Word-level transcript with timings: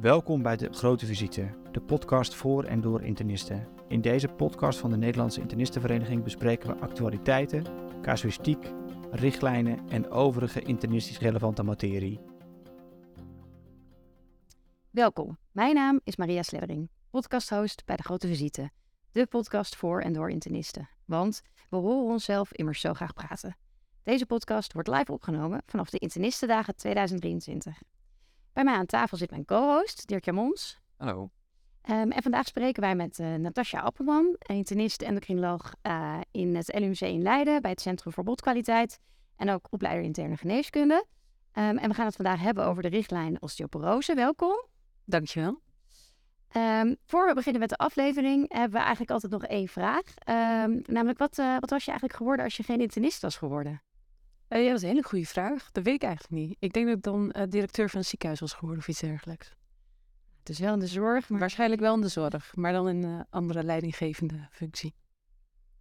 Welkom 0.00 0.42
bij 0.42 0.56
de 0.56 0.72
Grote 0.72 1.06
Visite, 1.06 1.54
de 1.72 1.80
podcast 1.80 2.34
voor 2.34 2.64
en 2.64 2.80
door 2.80 3.02
internisten. 3.02 3.68
In 3.88 4.00
deze 4.00 4.28
podcast 4.28 4.78
van 4.78 4.90
de 4.90 4.96
Nederlandse 4.96 5.40
Internistenvereniging 5.40 6.24
bespreken 6.24 6.68
we 6.68 6.80
actualiteiten, 6.80 7.64
casuïstiek, 8.02 8.72
richtlijnen 9.10 9.88
en 9.88 10.10
overige 10.10 10.60
internistisch 10.60 11.18
relevante 11.18 11.62
materie. 11.62 12.20
Welkom, 14.90 15.38
mijn 15.52 15.74
naam 15.74 16.00
is 16.04 16.16
Maria 16.16 16.42
Sleddering, 16.42 16.90
podcasthost 17.10 17.84
bij 17.84 17.96
de 17.96 18.02
Grote 18.02 18.26
Visite, 18.26 18.70
de 19.12 19.26
podcast 19.26 19.76
voor 19.76 20.00
en 20.00 20.12
door 20.12 20.30
internisten. 20.30 20.88
Want 21.04 21.42
we 21.70 21.76
horen 21.76 22.12
onszelf 22.12 22.52
immers 22.52 22.80
zo 22.80 22.94
graag 22.94 23.12
praten. 23.14 23.56
Deze 24.02 24.26
podcast 24.26 24.72
wordt 24.72 24.88
live 24.88 25.12
opgenomen 25.12 25.62
vanaf 25.66 25.90
de 25.90 25.98
Internistendagen 25.98 26.76
2023. 26.76 27.78
Bij 28.58 28.66
mij 28.66 28.76
aan 28.76 28.86
tafel 28.86 29.16
zit 29.16 29.30
mijn 29.30 29.44
co-host, 29.44 30.06
Dirk 30.06 30.24
Jamons. 30.24 30.80
Hallo. 30.96 31.30
Um, 31.90 32.10
en 32.10 32.22
vandaag 32.22 32.46
spreken 32.46 32.82
wij 32.82 32.94
met 32.94 33.18
uh, 33.18 33.34
Natasja 33.34 33.80
Appelman, 33.80 34.36
internist 34.38 35.02
en 35.02 35.08
endocrinoloog 35.08 35.72
uh, 35.82 36.20
in 36.30 36.56
het 36.56 36.78
LUMC 36.78 37.00
in 37.00 37.22
Leiden 37.22 37.62
bij 37.62 37.70
het 37.70 37.80
Centrum 37.80 38.12
voor 38.12 38.24
Botkwaliteit 38.24 38.98
en 39.36 39.50
ook 39.50 39.66
opleider 39.70 40.04
interne 40.04 40.36
geneeskunde. 40.36 41.04
Um, 41.52 41.78
en 41.78 41.88
we 41.88 41.94
gaan 41.94 42.06
het 42.06 42.16
vandaag 42.16 42.40
hebben 42.40 42.64
over 42.64 42.82
de 42.82 42.88
richtlijn 42.88 43.42
osteoporose. 43.42 44.14
Welkom. 44.14 44.66
Dankjewel. 45.04 45.60
Um, 46.56 46.96
voor 47.04 47.26
we 47.26 47.34
beginnen 47.34 47.60
met 47.60 47.70
de 47.70 47.76
aflevering 47.76 48.52
hebben 48.52 48.72
we 48.72 48.78
eigenlijk 48.78 49.10
altijd 49.10 49.32
nog 49.32 49.44
één 49.44 49.68
vraag. 49.68 50.02
namelijk, 50.86 51.18
wat, 51.18 51.38
uh, 51.38 51.56
wat 51.58 51.70
was 51.70 51.84
je 51.84 51.90
eigenlijk 51.90 52.18
geworden 52.18 52.44
als 52.44 52.56
je 52.56 52.62
geen 52.62 52.80
internist 52.80 53.22
was 53.22 53.36
geworden? 53.36 53.82
Uh, 54.48 54.62
ja, 54.62 54.68
dat 54.68 54.76
is 54.76 54.82
een 54.82 54.88
hele 54.88 55.02
goede 55.02 55.26
vraag. 55.26 55.70
Dat 55.72 55.84
weet 55.84 55.94
ik 55.94 56.02
eigenlijk 56.02 56.32
niet. 56.32 56.56
Ik 56.58 56.72
denk 56.72 56.86
dat 56.86 56.96
ik 56.96 57.02
dan 57.02 57.34
uh, 57.36 57.42
directeur 57.48 57.90
van 57.90 57.98
een 57.98 58.04
ziekenhuis 58.04 58.40
was 58.40 58.52
geworden 58.52 58.78
of 58.78 58.88
iets 58.88 59.00
dergelijks. 59.00 59.52
Het 60.38 60.48
is 60.48 60.58
wel 60.58 60.72
in 60.72 60.78
de 60.78 60.86
zorg. 60.86 61.28
Maar... 61.28 61.38
Waarschijnlijk 61.40 61.80
wel 61.80 61.94
in 61.94 62.00
de 62.00 62.08
zorg, 62.08 62.56
maar 62.56 62.72
dan 62.72 62.88
in 62.88 63.02
een 63.02 63.26
andere 63.30 63.62
leidinggevende 63.62 64.48
functie. 64.50 64.94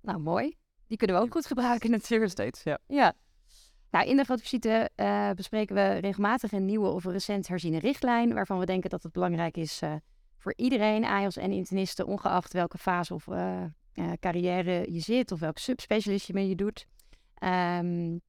Nou, 0.02 0.19
mooi. 0.19 0.58
Die 0.88 0.97
kunnen 0.97 1.16
we 1.16 1.22
ook 1.22 1.31
goed 1.31 1.45
gebruiken 1.45 1.92
natuurlijk. 1.92 2.31
Steeds, 2.31 2.64
ja. 2.64 2.80
Ja. 2.88 3.14
Nou, 3.92 4.08
in 4.08 4.17
de 4.17 4.23
grote 4.23 4.42
visite 4.42 4.89
uh, 4.95 5.31
bespreken 5.31 5.75
we 5.75 5.94
regelmatig 5.94 6.52
een 6.52 6.66
nieuwe 6.66 6.88
of 6.88 7.05
een 7.05 7.11
recent 7.11 7.47
herziene 7.47 7.80
richtlijn, 7.80 8.33
waarvan 8.33 8.59
we 8.59 8.66
denken 8.66 8.89
dat 8.89 9.03
het 9.03 9.11
belangrijk 9.11 9.58
is 9.58 9.81
voor 10.38 10.53
iedereen, 10.55 11.05
AIOS 11.05 11.38
en 11.38 11.52
internisten, 11.52 12.08
ongeacht 12.08 12.53
welke 12.53 12.77
fase 12.77 13.14
of 13.14 13.27
carrière 14.20 14.94
je 14.94 14.99
zit 14.99 15.31
of 15.31 15.39
welke 15.39 15.59
subspecialist 15.59 16.27
je 16.27 16.33
mee 16.33 16.49
je 16.49 16.55
doet. 16.55 16.88
Um, 17.44 18.22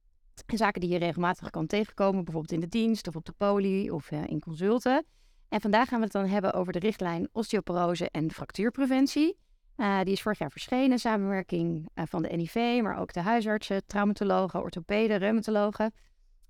Zaken 0.47 0.81
die 0.81 0.89
je 0.89 0.97
regelmatig 0.97 1.49
kan 1.49 1.67
tegenkomen, 1.67 2.23
bijvoorbeeld 2.23 2.53
in 2.53 2.59
de 2.59 2.67
dienst 2.67 3.07
of 3.07 3.15
op 3.15 3.25
de 3.25 3.33
poli 3.37 3.91
of 3.91 4.11
uh, 4.11 4.27
in 4.27 4.39
consulten. 4.39 5.05
En 5.49 5.61
vandaag 5.61 5.87
gaan 5.87 5.97
we 5.97 6.03
het 6.03 6.13
dan 6.13 6.25
hebben 6.25 6.53
over 6.53 6.73
de 6.73 6.79
richtlijn 6.79 7.29
osteoporose 7.31 8.09
en 8.09 8.31
fractuurpreventie. 8.31 9.37
Uh, 9.77 9.99
die 10.03 10.13
is 10.13 10.21
vorig 10.21 10.39
jaar 10.39 10.51
verschenen, 10.51 10.99
samenwerking 10.99 11.89
uh, 11.95 12.03
van 12.07 12.21
de 12.21 12.29
NIV, 12.29 12.79
maar 12.83 12.99
ook 12.99 13.13
de 13.13 13.21
huisartsen, 13.21 13.85
traumatologen, 13.85 14.61
orthopeden, 14.61 15.17
reumatologen. 15.17 15.93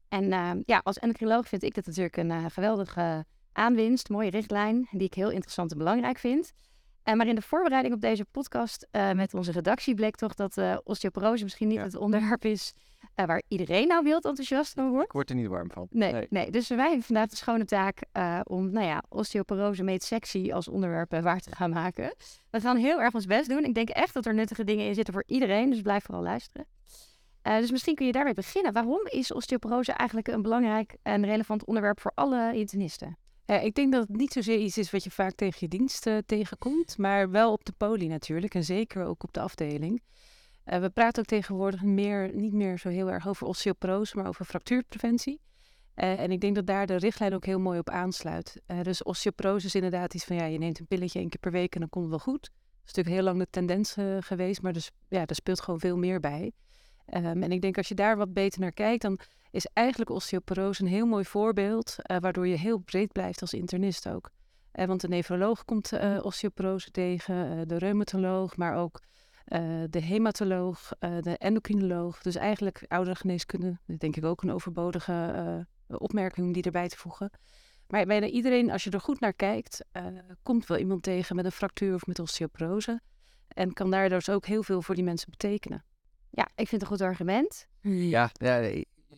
En 0.08 0.64
ja, 0.66 0.82
als 0.84 1.00
endocrinoloog 1.00 1.48
vind 1.48 1.64
ik 1.64 1.76
dat 1.76 1.86
natuurlijk 1.86 2.18
een 2.18 2.52
geweldige 2.52 3.26
aanwinst, 3.52 4.10
mooie 4.10 4.30
richtlijn, 4.30 4.88
die 4.92 5.08
ik 5.08 5.14
heel 5.14 5.32
interessant 5.32 5.72
en 5.72 5.78
belangrijk 5.78 6.18
vind. 6.18 6.54
Maar 7.16 7.28
in 7.28 7.36
de 7.36 7.42
voorbereiding 7.42 7.94
op 7.94 8.02
deze 8.02 8.26
podcast 8.26 8.88
met 8.92 9.34
onze 9.34 9.52
redactie 9.52 9.94
bleek 9.94 10.16
toch 10.16 10.34
dat 10.34 10.82
osteoporose 10.84 11.44
misschien 11.44 11.68
niet 11.68 11.82
het 11.82 11.96
onderwerp 11.96 12.46
is 12.46 12.74
waar 13.16 13.42
iedereen 13.48 13.88
nou 13.88 14.04
wild 14.04 14.26
enthousiast 14.26 14.74
van 14.74 14.90
wordt. 14.90 15.06
Ik 15.06 15.12
word 15.12 15.30
er 15.30 15.36
niet 15.36 15.48
warm 15.48 15.72
van. 15.72 15.88
Nee, 15.90 16.12
nee. 16.12 16.28
nee. 16.30 16.52
dus 16.52 16.68
wij 16.68 16.88
hebben 16.88 17.04
vandaag 17.04 17.28
de 17.28 17.36
schone 17.36 17.66
taak 17.66 18.02
om, 18.44 18.72
nou 18.72 18.86
ja, 18.86 19.04
osteoporose 19.10 19.84
meet 19.84 20.04
sexy 20.04 20.52
als 20.54 20.68
onderwerp 20.68 21.22
waar 21.22 21.40
te 21.40 21.56
gaan 21.56 21.70
maken. 21.70 22.16
We 22.50 22.62
gaan 22.62 22.78
heel 22.78 23.02
erg 23.02 23.14
ons 23.14 23.26
best 23.26 23.50
doen. 23.50 23.64
Ik 23.64 23.74
denk 23.74 23.90
echt 23.90 24.14
dat 24.14 24.26
er 24.26 24.34
nuttige 24.34 24.64
dingen 24.64 24.86
in 24.86 24.94
zitten 24.94 25.14
voor 25.14 25.24
iedereen, 25.26 25.70
dus 25.70 25.82
blijf 25.82 26.04
vooral 26.04 26.24
luisteren. 26.24 26.66
dus 27.42 27.72
misschien 27.72 27.96
kun 27.96 28.06
je 28.06 28.12
daarmee 28.12 28.34
beginnen. 28.34 28.74
Waarom 28.74 29.02
is 29.08 29.34
osteoporose 29.34 29.92
eigenlijk 29.92 30.28
een 30.28 30.42
belangrijk 30.42 30.98
en 31.02 31.26
relevant 31.26 31.66
onderwerp 31.66 32.00
voor 32.00 32.12
alle 32.16 32.54
internisten? 32.54 33.18
Ja, 33.50 33.60
ik 33.60 33.76
denk 33.76 33.92
dat 33.92 34.08
het 34.08 34.18
niet 34.18 34.34
zozeer 34.34 34.58
iets 34.58 34.78
is 34.78 34.92
wat 34.92 35.04
je 35.04 35.12
vaak 35.12 35.34
tegen 35.34 35.58
je 35.60 35.68
dienst 35.68 36.10
tegenkomt, 36.26 36.98
maar 36.98 37.30
wel 37.30 37.52
op 37.52 37.66
de 37.66 37.72
poli 37.78 38.08
natuurlijk 38.08 38.56
en 38.56 38.64
zeker 38.64 39.06
ook 39.06 39.24
op 39.24 39.34
de 39.34 39.40
afdeling. 39.40 40.02
Uh, 40.66 40.80
we 40.80 40.90
praten 40.90 41.22
ook 41.22 41.28
tegenwoordig 41.28 41.84
meer, 41.84 42.34
niet 42.34 42.54
meer 42.54 42.80
zo 42.80 42.90
heel 42.90 43.12
erg 43.12 43.28
over 43.28 43.48
osteoporose, 43.48 44.18
maar 44.18 44.28
over 44.28 44.46
fractuurpreventie. 44.46 45.42
En 45.94 46.32
ik 46.32 46.42
denk 46.42 46.56
dat 46.56 46.68
daar 46.68 46.86
de 46.86 46.96
richtlijn 46.96 47.34
ook 47.34 47.46
heel 47.46 47.60
mooi 47.60 47.80
op 47.80 47.90
aansluit. 47.90 48.62
Dus 48.82 49.04
osteoporose 49.04 49.66
is 49.66 49.76
inderdaad 49.76 50.14
iets 50.14 50.26
van, 50.26 50.36
ja, 50.36 50.46
je 50.46 50.58
neemt 50.58 50.80
een 50.80 50.88
pilletje 50.88 51.20
één 51.20 51.30
keer 51.30 51.40
per 51.40 51.52
week 51.52 51.74
en 51.74 51.80
dan 51.80 51.90
komt 51.90 52.06
het 52.06 52.14
wel 52.14 52.34
goed. 52.34 52.42
Dat 52.42 52.52
is 52.86 52.94
natuurlijk 52.94 53.16
heel 53.16 53.24
lang 53.24 53.40
de 53.40 53.48
tendens 53.50 53.96
geweest, 54.20 54.62
maar 54.62 54.74
dus, 54.74 54.92
ja, 55.08 55.26
er 55.26 55.36
speelt 55.36 55.62
gewoon 55.62 55.80
veel 55.80 55.98
meer 55.98 56.20
bij. 56.20 56.52
Um, 57.14 57.44
en 57.44 57.52
ik 57.52 57.62
denk 57.62 57.78
als 57.78 57.88
je 57.88 57.96
daar 57.96 58.18
wat 58.18 58.34
beter 58.34 58.60
naar 58.60 58.72
kijkt, 58.72 59.02
dan 59.02 59.20
is 59.52 59.68
eigenlijk 59.74 60.10
osteoporose 60.10 60.82
een 60.82 60.88
heel 60.88 61.06
mooi 61.06 61.26
voorbeeld, 61.26 61.96
waardoor 62.20 62.48
je 62.48 62.58
heel 62.58 62.78
breed 62.78 63.12
blijft 63.12 63.42
als 63.42 63.54
internist 63.54 64.10
ook. 64.10 64.32
want 64.72 65.02
de 65.02 65.08
nefroloog 65.08 65.66
komt 65.66 65.92
osteoporose 66.22 66.92
tegen, 66.92 67.68
de 67.68 67.78
reumatoloog, 67.78 68.58
maar 68.58 68.76
ook 68.76 69.02
de 69.90 70.02
hematoloog, 70.02 70.92
de 71.00 71.38
endocrinoloog. 71.38 72.22
Dus 72.22 72.36
eigenlijk 72.36 72.86
oudergeneeskunde, 72.88 73.80
dat 73.86 74.00
denk 74.00 74.16
ik 74.16 74.26
ook 74.26 74.42
een 74.42 74.52
overbodige 74.52 75.68
opmerking 75.88 76.48
om 76.48 76.54
die 76.54 76.64
erbij 76.64 76.88
te 76.88 76.98
voegen. 76.98 77.32
Maar 77.88 78.06
bijna 78.06 78.26
iedereen, 78.26 78.72
als 78.72 78.84
je 78.84 78.90
er 78.90 79.02
goed 79.02 79.20
naar 79.20 79.34
kijkt, 79.34 79.86
komt 80.44 80.68
wel 80.68 80.78
iemand 80.78 81.04
tegen 81.04 81.36
met 81.36 81.46
een 81.46 81.52
fractuur 81.52 81.94
of 81.94 82.06
met 82.06 82.20
osteoporose. 82.20 83.02
En 83.48 83.74
kan 83.74 83.92
daar 83.92 84.10
dus 84.10 84.30
ook 84.30 84.46
heel 84.46 84.64
veel 84.64 84.82
voor 84.82 84.96
die 84.96 85.04
mensen 85.04 85.30
betekenen. 85.30 85.84
Ja, 86.30 86.44
ik 86.56 86.68
vind 86.68 86.72
het 86.72 86.82
een 86.82 86.88
goed 86.88 87.02
argument. 87.02 87.68
Ja, 87.82 88.30
ja 88.34 88.56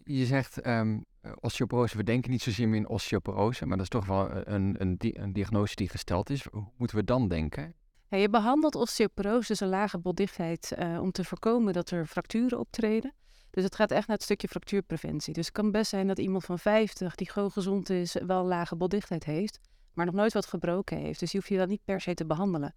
je 0.03 0.25
zegt 0.25 0.67
um, 0.67 1.05
osteoporose, 1.39 1.97
we 1.97 2.03
denken 2.03 2.31
niet 2.31 2.41
zozeer 2.41 2.67
meer 2.67 2.79
in 2.79 2.89
osteoporose, 2.89 3.65
maar 3.65 3.77
dat 3.77 3.85
is 3.85 3.91
toch 3.91 4.05
wel 4.05 4.47
een, 4.47 4.81
een, 4.81 4.97
een 4.99 5.33
diagnose 5.33 5.75
die 5.75 5.89
gesteld 5.89 6.29
is. 6.29 6.45
Hoe 6.51 6.71
moeten 6.77 6.97
we 6.97 7.03
dan 7.03 7.27
denken? 7.27 7.73
Ja, 8.07 8.17
je 8.17 8.29
behandelt 8.29 8.75
osteoporose, 8.75 9.47
dus 9.47 9.59
een 9.59 9.67
lage 9.67 9.97
botdichtheid, 9.97 10.73
uh, 10.79 11.01
om 11.01 11.11
te 11.11 11.23
voorkomen 11.23 11.73
dat 11.73 11.89
er 11.89 12.05
fracturen 12.05 12.59
optreden. 12.59 13.13
Dus 13.49 13.63
het 13.63 13.75
gaat 13.75 13.91
echt 13.91 14.07
naar 14.07 14.15
het 14.15 14.25
stukje 14.25 14.47
fractuurpreventie. 14.47 15.33
Dus 15.33 15.45
het 15.45 15.55
kan 15.55 15.71
best 15.71 15.89
zijn 15.89 16.07
dat 16.07 16.19
iemand 16.19 16.45
van 16.45 16.59
50, 16.59 17.15
die 17.15 17.31
gewoon 17.31 17.51
gezond 17.51 17.89
is, 17.89 18.15
wel 18.25 18.43
lage 18.43 18.75
botdichtheid 18.75 19.23
heeft, 19.23 19.59
maar 19.93 20.05
nog 20.05 20.15
nooit 20.15 20.33
wat 20.33 20.45
gebroken 20.45 20.97
heeft. 20.97 21.19
Dus 21.19 21.31
je 21.31 21.37
hoeft 21.37 21.49
je 21.49 21.57
dan 21.57 21.67
niet 21.67 21.83
per 21.85 22.01
se 22.01 22.13
te 22.13 22.25
behandelen. 22.25 22.75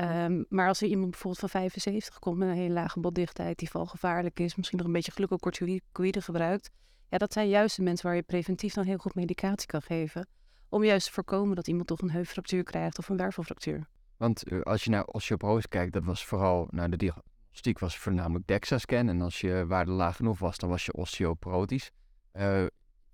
Um, 0.00 0.44
maar 0.48 0.68
als 0.68 0.80
er 0.80 0.88
iemand 0.88 1.10
bijvoorbeeld 1.10 1.40
van 1.40 1.60
75 1.60 2.18
komt 2.18 2.38
met 2.38 2.48
een 2.48 2.54
hele 2.54 2.74
lage 2.74 3.00
botdichtheid, 3.00 3.58
die 3.58 3.70
valgevaarlijk 3.70 4.40
is, 4.40 4.56
misschien 4.56 4.78
nog 4.78 4.86
een 4.86 4.92
beetje 4.92 5.12
glucocorticoïde 5.12 6.20
gebruikt, 6.20 6.70
ja, 7.08 7.18
dat 7.18 7.32
zijn 7.32 7.48
juist 7.48 7.76
de 7.76 7.82
mensen 7.82 8.06
waar 8.06 8.16
je 8.16 8.22
preventief 8.22 8.74
dan 8.74 8.84
heel 8.84 8.96
goed 8.96 9.14
medicatie 9.14 9.66
kan 9.66 9.82
geven. 9.82 10.26
Om 10.68 10.84
juist 10.84 11.06
te 11.06 11.12
voorkomen 11.12 11.56
dat 11.56 11.68
iemand 11.68 11.86
toch 11.86 12.00
een 12.00 12.10
heupfractuur 12.10 12.62
krijgt 12.62 12.98
of 12.98 13.08
een 13.08 13.16
wervelfractuur. 13.16 13.86
Want 14.16 14.52
uh, 14.52 14.60
als 14.60 14.84
je 14.84 14.90
naar 14.90 15.04
osteoporose 15.04 15.68
kijkt, 15.68 15.92
dat 15.92 16.04
was 16.04 16.26
vooral, 16.26 16.68
nou 16.70 16.88
de 16.88 16.96
diagnostiek 16.96 17.78
was 17.78 17.98
voornamelijk 17.98 18.46
DEXA-scan. 18.46 19.08
En 19.08 19.20
als 19.20 19.40
je 19.40 19.64
waarde 19.66 19.90
laag 19.90 20.16
genoeg 20.16 20.38
was, 20.38 20.58
dan 20.58 20.68
was 20.68 20.86
je 20.86 20.92
osteoporotisch. 20.92 21.90
Uh, 22.32 22.66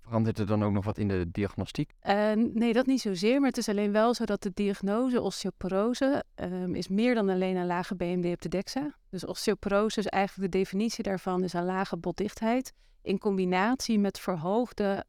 verandert 0.09 0.39
er 0.39 0.45
dan 0.45 0.63
ook 0.63 0.71
nog 0.71 0.85
wat 0.85 0.97
in 0.97 1.07
de 1.07 1.31
diagnostiek? 1.31 1.93
Uh, 2.03 2.31
nee, 2.33 2.73
dat 2.73 2.85
niet 2.85 3.01
zozeer. 3.01 3.39
Maar 3.39 3.49
het 3.49 3.57
is 3.57 3.69
alleen 3.69 3.91
wel 3.91 4.13
zo 4.13 4.25
dat 4.25 4.41
de 4.41 4.51
diagnose 4.53 5.21
osteoporose 5.21 6.23
um, 6.35 6.75
is 6.75 6.87
meer 6.87 7.15
dan 7.15 7.29
alleen 7.29 7.55
een 7.55 7.65
lage 7.65 7.95
BMD 7.95 8.25
op 8.25 8.41
de 8.41 8.49
DEXA. 8.49 8.95
Dus 9.09 9.25
osteoporose 9.25 9.99
is 9.99 10.05
eigenlijk 10.05 10.51
de 10.51 10.57
definitie 10.57 11.03
daarvan 11.03 11.43
is 11.43 11.53
een 11.53 11.65
lage 11.65 11.97
botdichtheid 11.97 12.73
in 13.01 13.17
combinatie 13.17 13.99
met 13.99 14.19
verhoogde 14.19 15.05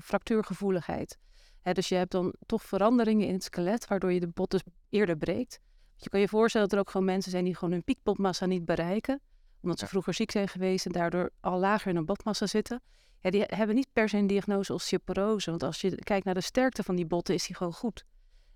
fractuurgevoeligheid 0.00 1.18
dus 1.62 1.88
je 1.88 1.94
hebt 1.94 2.10
dan 2.10 2.34
toch 2.46 2.62
veranderingen 2.62 3.26
in 3.26 3.32
het 3.32 3.44
skelet, 3.44 3.86
waardoor 3.86 4.12
je 4.12 4.20
de 4.20 4.28
bot 4.28 4.50
dus 4.50 4.62
eerder 4.88 5.16
breekt. 5.16 5.60
Je 5.96 6.08
kan 6.08 6.20
je 6.20 6.28
voorstellen 6.28 6.68
dat 6.68 6.76
er 6.76 6.84
ook 6.84 6.90
gewoon 6.90 7.06
mensen 7.06 7.30
zijn 7.30 7.44
die 7.44 7.54
gewoon 7.54 7.72
hun 7.72 7.84
piekbotmassa 7.84 8.46
niet 8.46 8.64
bereiken, 8.64 9.20
omdat 9.62 9.78
ze 9.78 9.86
vroeger 9.86 10.14
ziek 10.14 10.30
zijn 10.30 10.48
geweest 10.48 10.86
en 10.86 10.92
daardoor 10.92 11.30
al 11.40 11.58
lager 11.58 11.88
in 11.88 11.96
hun 11.96 12.04
botmassa 12.04 12.46
zitten. 12.46 12.82
Ja, 13.22 13.30
die 13.30 13.44
hebben 13.46 13.74
niet 13.74 13.92
per 13.92 14.08
se 14.08 14.16
een 14.16 14.26
diagnose 14.26 14.74
osteoporose, 14.74 15.50
want 15.50 15.62
als 15.62 15.80
je 15.80 15.94
kijkt 15.94 16.24
naar 16.24 16.34
de 16.34 16.40
sterkte 16.40 16.82
van 16.82 16.96
die 16.96 17.06
botten, 17.06 17.34
is 17.34 17.46
die 17.46 17.56
gewoon 17.56 17.72
goed. 17.72 18.04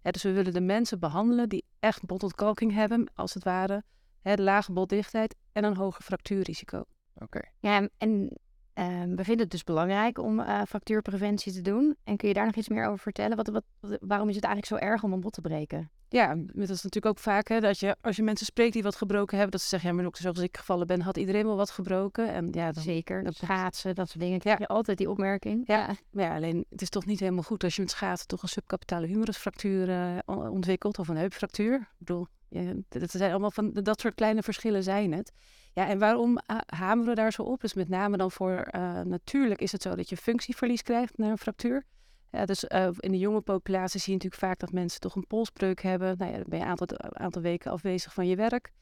dus 0.02 0.22
we 0.22 0.32
willen 0.32 0.52
de 0.52 0.60
mensen 0.60 0.98
behandelen 0.98 1.48
die 1.48 1.64
echt 1.80 2.04
botontkalking 2.04 2.72
hebben, 2.72 3.10
als 3.14 3.34
het 3.34 3.44
ware, 3.44 3.82
hè, 4.22 4.34
lage 4.34 4.72
botdichtheid 4.72 5.34
en 5.52 5.64
een 5.64 5.76
hoger 5.76 6.02
fractuurrisico. 6.02 6.84
Oké. 7.14 7.40
Ja, 7.60 7.88
en 7.98 8.30
Ehm, 8.76 9.14
we 9.14 9.24
vinden 9.24 9.42
het 9.42 9.50
dus 9.50 9.64
belangrijk 9.64 10.18
om 10.18 10.40
uh, 10.40 10.62
fractuurpreventie 10.68 11.52
te 11.52 11.60
doen. 11.60 11.96
En 12.04 12.16
kun 12.16 12.28
je 12.28 12.34
daar 12.34 12.44
nog 12.44 12.54
iets 12.54 12.68
meer 12.68 12.86
over 12.86 12.98
vertellen? 12.98 13.36
Wat, 13.36 13.48
wat, 13.48 13.64
waarom 14.00 14.28
is 14.28 14.34
het 14.34 14.44
eigenlijk 14.44 14.82
zo 14.82 14.88
erg 14.88 15.02
om 15.02 15.12
een 15.12 15.20
bot 15.20 15.32
te 15.32 15.40
breken? 15.40 15.90
Ja, 16.08 16.34
dat 16.36 16.68
is 16.68 16.82
natuurlijk 16.82 17.06
ook 17.06 17.18
vaak 17.18 17.48
hè, 17.48 17.60
dat 17.60 17.78
je 17.78 17.96
als 18.00 18.16
je 18.16 18.22
mensen 18.22 18.46
spreekt 18.46 18.72
die 18.72 18.82
wat 18.82 18.96
gebroken 18.96 19.36
hebben, 19.36 19.52
dat 19.52 19.60
ze 19.60 19.68
zeggen, 19.68 19.88
ja, 19.90 19.96
maar 19.96 20.04
ook 20.04 20.16
zoals 20.16 20.38
ik 20.38 20.56
gevallen 20.56 20.86
ben, 20.86 21.00
had 21.00 21.16
iedereen 21.16 21.46
wel 21.46 21.56
wat 21.56 21.70
gebroken. 21.70 22.32
En 22.32 22.48
ja, 22.52 22.72
dan, 22.72 22.82
Zeker, 22.82 23.26
schaatsen, 23.32 23.94
dat 23.94 24.08
soort 24.08 24.20
dingen. 24.20 24.38
Krijg 24.38 24.58
je 24.58 24.66
altijd 24.66 24.98
die 24.98 25.10
opmerking. 25.10 25.62
Ja. 25.66 25.96
Maar 26.10 26.24
ja, 26.24 26.34
alleen 26.34 26.64
het 26.68 26.82
is 26.82 26.88
toch 26.88 27.06
niet 27.06 27.20
helemaal 27.20 27.42
goed 27.42 27.64
als 27.64 27.74
je 27.74 27.82
met 27.82 27.90
schaatsen 27.90 28.28
toch 28.28 28.42
een 28.42 28.48
subcapitale 28.48 29.06
humerusfractuur 29.06 29.90
eh, 29.90 30.18
ontwikkelt 30.26 30.98
of 30.98 31.08
een 31.08 31.16
heupfractuur. 31.16 31.74
Ik 31.74 31.86
bedoel, 31.98 32.26
ja, 32.48 32.72
dat 32.88 33.10
zijn 33.10 33.30
allemaal 33.30 33.50
van 33.50 33.72
dat 33.72 34.00
soort 34.00 34.14
kleine 34.14 34.42
verschillen 34.42 34.82
zijn 34.82 35.12
het. 35.12 35.32
Ja, 35.72 35.88
en 35.88 35.98
waarom 35.98 36.38
hameren 36.66 37.10
we 37.10 37.14
daar 37.14 37.32
zo 37.32 37.42
op? 37.42 37.60
Dus 37.60 37.74
met 37.74 37.88
name 37.88 38.16
dan 38.16 38.30
voor, 38.30 38.56
eh, 38.56 39.00
natuurlijk 39.00 39.60
is 39.60 39.72
het 39.72 39.82
zo 39.82 39.94
dat 39.94 40.08
je 40.08 40.16
functieverlies 40.16 40.82
krijgt 40.82 41.18
na 41.18 41.30
een 41.30 41.38
fractuur. 41.38 41.84
Ja, 42.30 42.44
dus 42.44 42.66
eh, 42.66 42.88
in 42.96 43.12
de 43.12 43.18
jonge 43.18 43.40
populatie 43.40 44.00
zie 44.00 44.12
je 44.12 44.18
natuurlijk 44.18 44.42
vaak 44.42 44.58
dat 44.58 44.72
mensen 44.72 45.00
toch 45.00 45.14
een 45.14 45.26
polsbreuk 45.26 45.82
hebben. 45.82 46.14
Nou 46.18 46.30
ja, 46.30 46.36
dan 46.36 46.46
ben 46.48 46.58
je 46.58 46.64
een 46.64 46.70
aantal, 46.70 46.98
aantal 46.98 47.42
weken 47.42 47.70
afwezig 47.70 48.14
van 48.14 48.26
je 48.26 48.36
werk. 48.36 48.72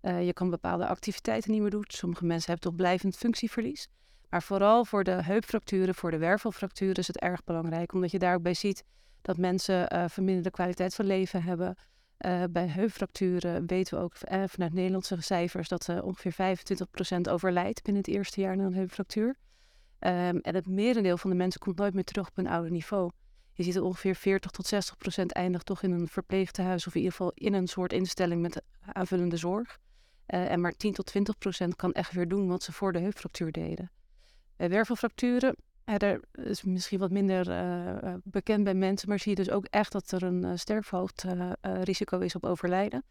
Eh, 0.00 0.26
je 0.26 0.32
kan 0.32 0.50
bepaalde 0.50 0.86
activiteiten 0.86 1.50
niet 1.50 1.60
meer 1.60 1.70
doen. 1.70 1.84
Sommige 1.86 2.24
mensen 2.24 2.50
hebben 2.50 2.70
toch 2.70 2.78
blijvend 2.78 3.16
functieverlies. 3.16 3.88
Maar 4.28 4.42
vooral 4.42 4.84
voor 4.84 5.04
de 5.04 5.22
heupfracturen, 5.22 5.94
voor 5.94 6.10
de 6.10 6.18
wervelfracturen 6.18 6.94
is 6.94 7.06
het 7.06 7.20
erg 7.20 7.44
belangrijk. 7.44 7.92
Omdat 7.92 8.10
je 8.10 8.18
daar 8.18 8.34
ook 8.34 8.42
bij 8.42 8.54
ziet 8.54 8.84
dat 9.22 9.36
mensen 9.36 9.88
eh, 9.88 10.04
verminderde 10.08 10.50
kwaliteit 10.50 10.94
van 10.94 11.06
leven 11.06 11.42
hebben. 11.42 11.76
Bij 12.50 12.68
heupfracturen 12.68 13.66
weten 13.66 13.98
we 13.98 14.04
ook 14.04 14.16
vanuit 14.48 14.72
Nederlandse 14.72 15.20
cijfers 15.20 15.68
dat 15.68 15.88
eh, 15.88 16.04
ongeveer 16.04 16.56
25% 17.16 17.30
overlijdt 17.30 17.82
binnen 17.82 18.02
het 18.02 18.14
eerste 18.14 18.40
jaar 18.40 18.56
na 18.56 18.64
een 18.64 18.74
heupfractuur. 18.74 19.36
Ehm, 20.04 20.36
en 20.36 20.54
het 20.54 20.66
merendeel 20.66 21.16
van 21.16 21.30
de 21.30 21.36
mensen 21.36 21.60
komt 21.60 21.76
nooit 21.76 21.94
meer 21.94 22.04
terug 22.04 22.28
op 22.28 22.38
een 22.38 22.46
oude 22.46 22.70
niveau. 22.70 23.10
Je 23.52 23.62
ziet 23.62 23.74
dat 23.74 23.82
ongeveer 23.82 24.14
40 24.14 24.50
tot 24.50 24.66
60 24.66 24.96
procent 24.96 25.32
eindigt 25.32 25.66
toch 25.66 25.82
in 25.82 25.90
een 25.90 26.08
verpleegtehuis 26.08 26.86
of 26.86 26.94
in 26.94 27.00
ieder 27.00 27.16
geval 27.16 27.32
in 27.34 27.52
een 27.52 27.66
soort 27.66 27.92
instelling 27.92 28.42
met 28.42 28.62
aanvullende 28.92 29.36
zorg. 29.36 29.78
Eh, 30.26 30.50
en 30.50 30.60
maar 30.60 30.72
10 30.72 30.92
tot 30.92 31.06
20 31.06 31.38
procent 31.38 31.76
kan 31.76 31.92
echt 31.92 32.12
weer 32.12 32.28
doen 32.28 32.48
wat 32.48 32.62
ze 32.62 32.72
voor 32.72 32.92
de 32.92 32.98
heupfractuur 32.98 33.52
deden. 33.52 33.90
Bij 34.56 34.68
wervelfracturen, 34.68 35.56
daar 35.84 36.20
is 36.32 36.62
misschien 36.62 36.98
wat 36.98 37.10
minder 37.10 37.50
eh, 37.50 38.14
bekend 38.24 38.64
bij 38.64 38.74
mensen, 38.74 39.08
maar 39.08 39.18
zie 39.18 39.30
je 39.30 39.44
dus 39.44 39.50
ook 39.50 39.66
echt 39.70 39.92
dat 39.92 40.10
er 40.10 40.22
een 40.22 40.44
uh, 40.44 40.52
sterfhoofdrisico 40.54 42.18
is 42.18 42.34
op 42.34 42.44
overlijden. 42.44 43.04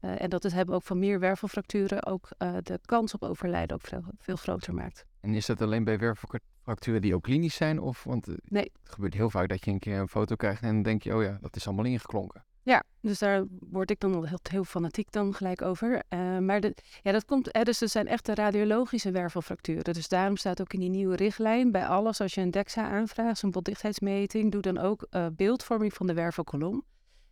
Uh, 0.00 0.22
en 0.22 0.30
dat 0.30 0.42
het 0.42 0.52
hebben 0.52 0.74
ook 0.74 0.82
van 0.82 0.98
meer 0.98 1.20
wervelfracturen 1.20 2.06
ook 2.06 2.28
uh, 2.38 2.56
de 2.62 2.78
kans 2.84 3.14
op 3.14 3.22
overlijden 3.22 3.76
ook 3.76 3.86
veel, 3.86 4.04
veel, 4.18 4.36
groter 4.36 4.74
maakt. 4.74 5.04
En 5.20 5.34
is 5.34 5.46
dat 5.46 5.62
alleen 5.62 5.84
bij 5.84 5.98
wervelfracturen 5.98 7.00
die 7.00 7.14
ook 7.14 7.22
klinisch 7.22 7.54
zijn? 7.54 7.80
Of, 7.80 8.04
want 8.04 8.28
uh, 8.28 8.34
nee. 8.44 8.70
het 8.82 8.92
gebeurt 8.92 9.14
heel 9.14 9.30
vaak 9.30 9.48
dat 9.48 9.64
je 9.64 9.70
een 9.70 9.78
keer 9.78 9.98
een 9.98 10.08
foto 10.08 10.36
krijgt 10.36 10.62
en 10.62 10.74
dan 10.74 10.82
denk 10.82 11.02
je, 11.02 11.14
oh 11.14 11.22
ja, 11.22 11.38
dat 11.40 11.56
is 11.56 11.66
allemaal 11.66 11.84
ingeklonken. 11.84 12.44
Ja, 12.62 12.82
dus 13.00 13.18
daar 13.18 13.44
word 13.70 13.90
ik 13.90 14.00
dan 14.00 14.14
al 14.14 14.24
heel, 14.24 14.38
heel 14.50 14.64
fanatiek 14.64 15.12
dan 15.12 15.34
gelijk 15.34 15.62
over. 15.62 16.02
Maar 16.40 16.60
de, 16.60 16.74
ja, 17.02 17.12
dat 17.12 17.24
komt, 17.24 17.50
eh, 17.50 17.62
dus 17.62 17.80
er 17.80 17.88
zijn 17.88 18.06
echt 18.06 18.26
de 18.26 18.34
radiologische 18.34 19.10
wervelfracturen. 19.10 19.94
Dus 19.94 20.08
daarom 20.08 20.36
staat 20.36 20.60
ook 20.60 20.72
in 20.72 20.80
die 20.80 20.88
nieuwe 20.88 21.16
richtlijn 21.16 21.72
bij 21.72 21.86
alles, 21.86 22.20
als 22.20 22.34
je 22.34 22.40
een 22.40 22.50
DEXA 22.50 22.90
aanvraagt, 22.90 23.38
zo'n 23.38 23.50
botdichtheidsmeting, 23.50 24.52
doe 24.52 24.62
dan 24.62 24.78
ook 24.78 25.08
beeldvorming 25.36 25.92
van 25.92 26.06
de 26.06 26.14
wervelkolom. 26.14 26.84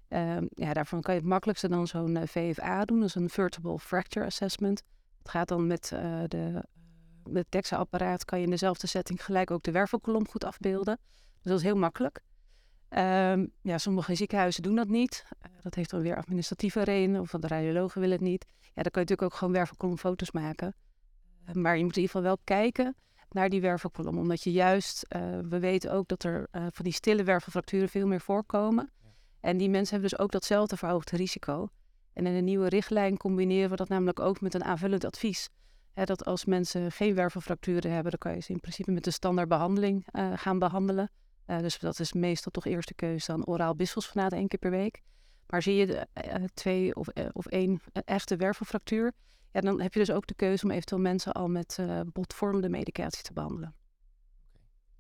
Uh, 0.09 0.37
ja, 0.49 0.73
daarvan 0.73 1.01
kan 1.01 1.15
je 1.15 1.21
het 1.21 1.29
makkelijkste 1.29 1.69
dan 1.69 1.87
zo'n 1.87 2.19
VFA 2.27 2.85
doen, 2.85 3.01
dat 3.01 3.09
is 3.09 3.15
een 3.15 3.31
Vertebral 3.31 3.79
Fracture 3.79 4.27
Assessment. 4.27 4.83
Het 5.19 5.29
gaat 5.29 5.49
dan 5.49 5.67
met 5.67 5.91
uh, 5.95 6.23
de 6.27 6.65
met 7.27 7.43
het 7.43 7.53
DEXA-apparaat 7.53 8.25
kan 8.25 8.39
je 8.39 8.45
in 8.45 8.51
dezelfde 8.51 8.87
setting 8.87 9.25
gelijk 9.25 9.51
ook 9.51 9.63
de 9.63 9.71
wervelkolom 9.71 10.29
goed 10.29 10.45
afbeelden. 10.45 10.99
Dus 11.13 11.51
dat 11.51 11.59
is 11.59 11.63
heel 11.63 11.77
makkelijk. 11.77 12.21
Um, 12.89 13.53
ja, 13.63 13.79
sommige 13.79 14.15
ziekenhuizen 14.15 14.63
doen 14.63 14.75
dat 14.75 14.89
niet. 14.89 15.25
Uh, 15.29 15.53
dat 15.63 15.75
heeft 15.75 15.91
dan 15.91 16.01
weer 16.01 16.17
administratieve 16.17 16.83
redenen, 16.83 17.21
of 17.21 17.31
de 17.31 17.47
radiologen 17.47 18.01
willen 18.01 18.17
het 18.17 18.27
niet. 18.27 18.47
Ja, 18.49 18.83
dan 18.83 18.91
kan 18.91 19.03
je 19.03 19.09
natuurlijk 19.09 19.23
ook 19.23 19.35
gewoon 19.35 19.55
wervelkolomfoto's 19.55 20.31
maken. 20.31 20.75
Maar 21.53 21.77
je 21.77 21.85
moet 21.85 21.97
in 21.97 22.03
ieder 22.03 22.17
geval 22.17 22.23
wel 22.23 22.39
kijken 22.45 22.97
naar 23.31 23.49
die 23.49 23.61
wervelkolom. 23.61 24.19
Omdat 24.19 24.43
je 24.43 24.53
juist, 24.53 25.07
we 25.49 25.59
weten 25.59 25.93
ook 25.93 26.09
dat 26.09 26.23
er 26.23 26.49
van 26.51 26.85
die 26.85 26.93
stille 26.93 27.25
wervelfracturen 27.25 27.89
veel 27.89 28.07
meer 28.07 28.21
voorkomen. 28.21 28.91
En 29.47 29.57
die 29.57 29.71
mensen 29.71 29.93
hebben 29.93 30.11
dus 30.11 30.19
ook 30.19 30.33
datzelfde 30.33 30.77
verhoogde 30.77 31.17
risico. 31.17 31.69
En 32.13 32.27
in 32.27 32.35
de 32.35 32.41
nieuwe 32.41 32.69
richtlijn 32.69 33.17
combineren 33.17 33.71
we 33.71 33.77
dat 33.77 33.89
namelijk 33.89 34.21
ook 34.21 34.41
met 34.41 34.55
een 34.55 34.65
aanvullend 34.65 35.05
advies. 35.05 35.49
Dat 35.95 36.25
als 36.25 36.45
mensen 36.45 36.93
geen 36.93 37.15
wervelfracturen 37.15 37.91
hebben, 37.91 38.11
dan 38.11 38.19
kan 38.19 38.35
je 38.35 38.41
ze 38.41 38.53
in 38.53 38.61
principe 38.61 38.91
met 38.91 39.05
de 39.05 39.11
standaardbehandeling 39.11 40.07
gaan 40.35 40.59
behandelen. 40.59 41.11
Uh, 41.47 41.59
dus 41.59 41.79
dat 41.79 42.01
is 42.01 42.13
meestal 42.13 42.53
toch 42.53 42.65
eerste 42.65 42.95
keuze 42.95 43.27
dan 43.27 43.47
oraal 43.47 43.75
bisfosfonaat 43.77 44.33
één 44.33 44.49
keer 44.49 44.59
per 44.59 44.71
week. 44.71 45.03
Maar 45.47 45.63
zie 45.63 45.75
je 45.75 45.87
de, 45.87 46.07
uh, 46.27 46.45
twee 46.55 46.95
of, 46.95 47.09
uh, 47.15 47.27
of 47.33 47.47
één 47.47 47.81
echte 47.93 48.37
wervelfractuur, 48.37 49.13
ja, 49.53 49.61
dan 49.61 49.81
heb 49.81 49.93
je 49.93 49.99
dus 49.99 50.11
ook 50.11 50.27
de 50.27 50.35
keuze 50.35 50.65
om 50.65 50.71
eventueel 50.71 51.01
mensen 51.01 51.33
al 51.33 51.49
met 51.49 51.79
botvormende 52.13 52.69
medicatie 52.69 53.23
te 53.23 53.33
behandelen. 53.33 53.75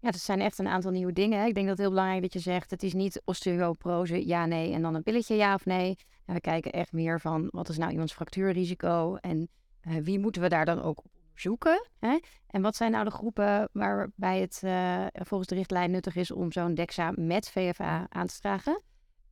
Ja, 0.00 0.10
dat 0.10 0.20
zijn 0.20 0.40
echt 0.40 0.58
een 0.58 0.68
aantal 0.68 0.90
nieuwe 0.90 1.12
dingen. 1.12 1.46
Ik 1.46 1.54
denk 1.54 1.66
dat 1.66 1.76
het 1.76 1.86
heel 1.86 1.94
belangrijk 1.94 2.22
dat 2.22 2.32
je 2.32 2.38
zegt, 2.38 2.70
het 2.70 2.82
is 2.82 2.94
niet 2.94 3.22
osteoporose, 3.24 4.26
ja, 4.26 4.46
nee, 4.46 4.72
en 4.72 4.82
dan 4.82 4.94
een 4.94 5.02
pilletje, 5.02 5.34
ja 5.34 5.54
of 5.54 5.64
nee. 5.64 5.96
En 6.24 6.34
we 6.34 6.40
kijken 6.40 6.72
echt 6.72 6.92
meer 6.92 7.20
van, 7.20 7.48
wat 7.50 7.68
is 7.68 7.78
nou 7.78 7.90
iemands 7.90 8.12
fractuurrisico 8.12 9.16
en 9.16 9.48
wie 9.80 10.18
moeten 10.18 10.42
we 10.42 10.48
daar 10.48 10.64
dan 10.64 10.82
ook 10.82 10.98
op 10.98 11.10
zoeken. 11.34 11.88
Hè? 11.98 12.18
En 12.46 12.62
wat 12.62 12.76
zijn 12.76 12.90
nou 12.90 13.04
de 13.04 13.10
groepen 13.10 13.68
waarbij 13.72 14.40
het 14.40 14.60
uh, 14.64 15.06
volgens 15.12 15.48
de 15.48 15.54
richtlijn 15.54 15.90
nuttig 15.90 16.16
is 16.16 16.30
om 16.30 16.52
zo'n 16.52 16.74
DEXA 16.74 17.12
met 17.14 17.50
VFA 17.50 18.06
aan 18.08 18.26
te 18.26 18.38
dragen? 18.40 18.82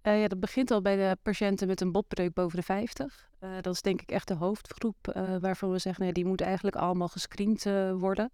Uh, 0.03 0.21
ja, 0.21 0.29
dat 0.29 0.41
begint 0.41 0.71
al 0.71 0.83
bij 0.83 0.97
de 0.97 1.17
patiënten 1.23 1.67
met 1.67 1.81
een 1.81 1.93
botbreuk 1.93 2.33
boven 2.33 2.57
de 2.57 2.65
50. 2.65 3.31
Uh, 3.41 3.51
dat 3.61 3.75
is 3.75 3.83
denk 3.83 4.03
ik 4.03 4.11
echt 4.11 4.29
de 4.29 4.35
hoofdgroep 4.35 5.09
eh, 5.09 5.37
waarvan 5.41 5.71
we 5.71 5.79
zeggen, 5.79 6.05
nee, 6.05 6.13
die 6.13 6.25
moet 6.25 6.41
eigenlijk 6.41 6.77
allemaal 6.77 7.09
gescreend 7.09 7.65
worden. 7.99 8.31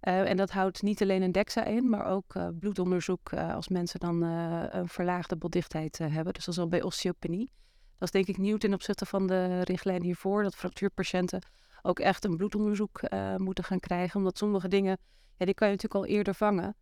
En 0.00 0.36
dat 0.36 0.50
houdt 0.50 0.82
niet 0.82 1.02
alleen 1.02 1.22
een 1.22 1.32
DEXA 1.32 1.64
in, 1.64 1.88
maar 1.88 2.06
ook 2.06 2.34
bloedonderzoek 2.58 3.32
als 3.32 3.68
mensen 3.68 4.00
dan 4.00 4.22
een 4.22 4.88
verlaagde 4.88 5.36
botdichtheid 5.36 5.98
hebben. 5.98 6.32
Dus 6.32 6.44
dat 6.44 6.54
is 6.54 6.60
al 6.60 6.68
bij 6.68 6.82
osteopenie. 6.82 7.52
Dat 7.98 8.08
is 8.08 8.10
denk 8.10 8.26
ik 8.26 8.36
nieuw 8.36 8.56
ten 8.56 8.74
opzichte 8.74 9.06
van 9.06 9.26
de 9.26 9.62
richtlijn 9.62 10.02
hiervoor, 10.02 10.42
dat 10.42 10.56
fractuurpatiënten 10.56 11.42
ook 11.82 11.98
echt 11.98 12.24
een 12.24 12.36
bloedonderzoek 12.36 13.00
moeten 13.36 13.64
gaan 13.64 13.80
krijgen. 13.80 14.18
Omdat 14.18 14.38
sommige 14.38 14.68
dingen, 14.68 14.98
ja, 15.36 15.44
die 15.44 15.54
kan 15.54 15.68
je 15.68 15.74
natuurlijk 15.74 16.04
al 16.04 16.16
eerder 16.16 16.34
vangen. 16.34 16.76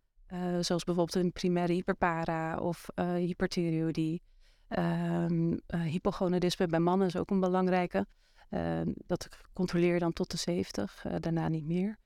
Zoals 0.61 0.83
bijvoorbeeld 0.83 1.15
een 1.15 1.31
primaire 1.31 1.73
hyperpara 1.73 2.57
of 2.57 2.87
hyperthyreoïdie. 2.95 4.21
Um, 4.69 5.59
hypogonadisme 5.67 6.67
bij 6.67 6.79
mannen 6.79 7.07
is 7.07 7.15
ook 7.15 7.29
een 7.29 7.39
belangrijke. 7.39 8.05
dat 9.05 9.27
controleer 9.53 9.93
je 9.93 9.99
dan 9.99 10.13
tot 10.13 10.31
de 10.31 10.37
70, 10.37 11.05
daarna 11.19 11.47
niet 11.47 11.65
meer. 11.65 11.97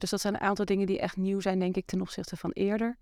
Dus 0.00 0.10
dat 0.10 0.20
zijn 0.20 0.34
een 0.34 0.40
aantal 0.40 0.64
dingen 0.64 0.86
die 0.86 1.00
echt 1.00 1.16
nieuw 1.16 1.40
zijn, 1.40 1.58
denk 1.58 1.76
ik, 1.76 1.86
ten 1.86 2.00
opzichte 2.00 2.36
van 2.36 2.50
eerder. 2.50 2.96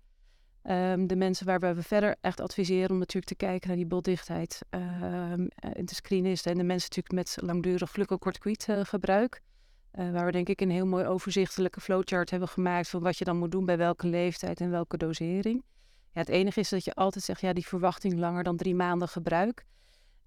Um, 0.69 1.07
de 1.07 1.15
mensen 1.15 1.45
waarbij 1.45 1.75
we 1.75 1.83
verder 1.83 2.15
echt 2.21 2.39
adviseren 2.39 2.89
om 2.89 2.97
natuurlijk 2.97 3.25
te 3.25 3.45
kijken 3.45 3.67
naar 3.67 3.77
die 3.77 3.85
boldichtheid 3.85 4.59
um, 4.69 5.47
en 5.55 5.85
te 5.85 5.95
screenen 5.95 6.31
is. 6.31 6.45
En 6.45 6.57
de 6.57 6.63
mensen 6.63 6.89
natuurlijk 6.89 7.15
met 7.15 7.47
langdurig 7.47 7.91
glucocorticoïd 7.91 8.67
uh, 8.69 8.79
gebruik. 8.83 9.41
Uh, 9.99 10.11
waar 10.11 10.25
we 10.25 10.31
denk 10.31 10.49
ik 10.49 10.61
een 10.61 10.69
heel 10.69 10.85
mooi 10.85 11.05
overzichtelijke 11.05 11.81
flowchart 11.81 12.29
hebben 12.29 12.47
gemaakt 12.47 12.89
van 12.89 13.01
wat 13.01 13.17
je 13.17 13.23
dan 13.23 13.37
moet 13.37 13.51
doen 13.51 13.65
bij 13.65 13.77
welke 13.77 14.07
leeftijd 14.07 14.61
en 14.61 14.69
welke 14.69 14.97
dosering. 14.97 15.63
Ja, 16.11 16.19
het 16.19 16.29
enige 16.29 16.59
is 16.59 16.69
dat 16.69 16.85
je 16.85 16.93
altijd 16.93 17.23
zegt, 17.23 17.41
ja, 17.41 17.53
die 17.53 17.67
verwachting 17.67 18.13
langer 18.13 18.43
dan 18.43 18.57
drie 18.57 18.75
maanden 18.75 19.07
gebruik. 19.07 19.65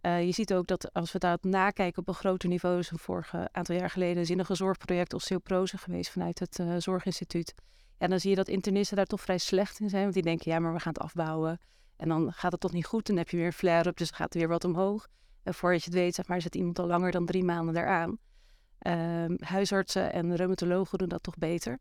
Uh, 0.02 0.24
je 0.24 0.32
ziet 0.32 0.54
ook 0.54 0.66
dat 0.66 0.92
als 0.92 1.12
we 1.12 1.18
dat 1.18 1.44
nakijken 1.44 2.00
op 2.00 2.08
een 2.08 2.14
groter 2.14 2.48
niveau, 2.48 2.78
is 2.78 2.90
een 2.90 2.98
vorige 2.98 3.48
aantal 3.52 3.76
jaar 3.76 3.90
geleden 3.90 4.26
zinnige 4.26 4.54
zorgproject 4.54 5.14
osteoporose 5.14 5.78
geweest 5.78 6.10
vanuit 6.10 6.38
het 6.38 6.62
Zorginstituut. 6.78 7.54
En 7.98 8.10
dan 8.10 8.20
zie 8.20 8.30
je 8.30 8.36
dat 8.36 8.48
internisten 8.48 8.96
daar 8.96 9.06
toch 9.06 9.20
vrij 9.20 9.38
slecht 9.38 9.80
in 9.80 9.88
zijn. 9.88 10.02
Want 10.02 10.14
die 10.14 10.22
denken, 10.22 10.52
ja, 10.52 10.58
maar 10.58 10.72
we 10.72 10.80
gaan 10.80 10.92
het 10.92 11.02
afbouwen. 11.02 11.58
En 11.96 12.08
dan 12.08 12.32
gaat 12.32 12.52
het 12.52 12.60
toch 12.60 12.72
niet 12.72 12.86
goed. 12.86 13.06
Dan 13.06 13.16
heb 13.16 13.28
je 13.28 13.36
weer 13.36 13.46
een 13.46 13.52
flare-up, 13.52 13.96
dus 13.96 14.10
gaat 14.10 14.34
er 14.34 14.38
weer 14.40 14.48
wat 14.48 14.64
omhoog. 14.64 15.06
En 15.42 15.54
voordat 15.54 15.84
je 15.84 15.90
het 15.90 15.98
weet, 15.98 16.14
zeg 16.14 16.26
maar, 16.26 16.40
zit 16.40 16.54
iemand 16.54 16.78
al 16.78 16.86
langer 16.86 17.10
dan 17.10 17.26
drie 17.26 17.44
maanden 17.44 17.74
daaraan. 17.74 18.18
Um, 18.86 19.36
huisartsen 19.40 20.12
en 20.12 20.36
reumatologen 20.36 20.98
doen 20.98 21.08
dat 21.08 21.22
toch 21.22 21.36
beter. 21.36 21.78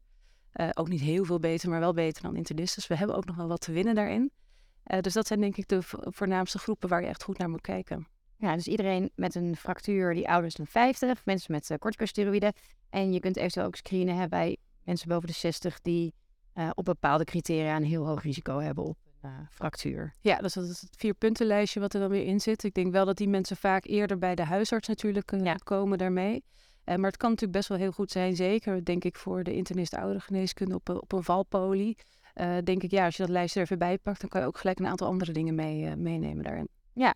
Uh, 0.53 0.69
ook 0.73 0.87
niet 0.87 1.01
heel 1.01 1.25
veel 1.25 1.39
beter, 1.39 1.69
maar 1.69 1.79
wel 1.79 1.93
beter 1.93 2.21
dan 2.21 2.35
internisten. 2.35 2.79
Dus 2.79 2.87
we 2.87 2.95
hebben 2.95 3.15
ook 3.15 3.25
nog 3.25 3.35
wel 3.35 3.47
wat 3.47 3.61
te 3.61 3.71
winnen 3.71 3.95
daarin. 3.95 4.31
Uh, 4.87 4.99
dus 4.99 5.13
dat 5.13 5.27
zijn 5.27 5.39
denk 5.39 5.57
ik 5.57 5.67
de 5.67 5.79
voornaamste 5.99 6.59
groepen 6.59 6.89
waar 6.89 7.01
je 7.01 7.07
echt 7.07 7.23
goed 7.23 7.37
naar 7.37 7.49
moet 7.49 7.61
kijken. 7.61 8.07
Ja, 8.37 8.55
dus 8.55 8.67
iedereen 8.67 9.11
met 9.15 9.35
een 9.35 9.55
fractuur 9.55 10.13
die 10.13 10.27
ouder 10.27 10.45
is 10.45 10.55
dan 10.55 10.67
50, 10.67 11.25
mensen 11.25 11.51
met 11.51 11.69
uh, 11.69 11.77
corticosteroïden. 11.77 12.53
En 12.89 13.13
je 13.13 13.19
kunt 13.19 13.37
eventueel 13.37 13.65
ook 13.65 13.75
screenen 13.75 14.15
hè, 14.15 14.27
bij 14.27 14.57
mensen 14.83 15.07
boven 15.07 15.27
de 15.27 15.33
60 15.33 15.81
die 15.81 16.13
uh, 16.53 16.69
op 16.73 16.85
bepaalde 16.85 17.23
criteria 17.23 17.75
een 17.75 17.83
heel 17.83 18.05
hoog 18.05 18.23
risico 18.23 18.59
hebben 18.59 18.83
op 18.83 18.97
een 19.21 19.29
uh, 19.29 19.37
fractuur. 19.49 20.13
Ja, 20.21 20.37
dus 20.37 20.53
dat 20.53 20.63
is 20.63 20.81
het 20.81 20.95
vierpuntenlijstje 20.97 21.79
wat 21.79 21.93
er 21.93 21.99
dan 21.99 22.09
weer 22.09 22.25
in 22.25 22.39
zit. 22.39 22.63
Ik 22.63 22.73
denk 22.73 22.91
wel 22.91 23.05
dat 23.05 23.17
die 23.17 23.27
mensen 23.29 23.57
vaak 23.57 23.85
eerder 23.85 24.17
bij 24.17 24.35
de 24.35 24.43
huisarts 24.43 24.87
natuurlijk 24.87 25.31
ja. 25.43 25.55
komen 25.55 25.97
daarmee. 25.97 26.43
maar 26.85 26.99
het 26.99 27.17
kan 27.17 27.29
natuurlijk 27.29 27.57
best 27.57 27.69
wel 27.69 27.77
heel 27.77 27.91
goed 27.91 28.11
zijn, 28.11 28.35
zeker 28.35 28.85
denk 28.85 29.03
ik 29.03 29.15
voor 29.15 29.43
de 29.43 29.53
internist 29.53 29.95
ouderengeneeskunde 29.95 30.75
op, 30.75 30.89
op 30.89 31.11
een 31.11 31.23
valpolie. 31.23 31.97
Denk 32.63 32.83
ik, 32.83 32.91
ja, 32.91 33.05
als 33.05 33.15
je 33.15 33.21
dat 33.21 33.31
lijstje 33.31 33.59
er 33.59 33.65
even 33.65 33.77
bij 33.77 33.97
pakt, 33.97 34.19
dan 34.21 34.29
kan 34.29 34.41
je 34.41 34.47
ook 34.47 34.57
gelijk 34.57 34.79
een 34.79 34.87
aantal 34.87 35.07
andere 35.07 35.31
dingen 35.31 35.55
mee, 35.55 35.95
meenemen 35.95 36.43
daarin. 36.43 36.67
Ja, 36.93 37.15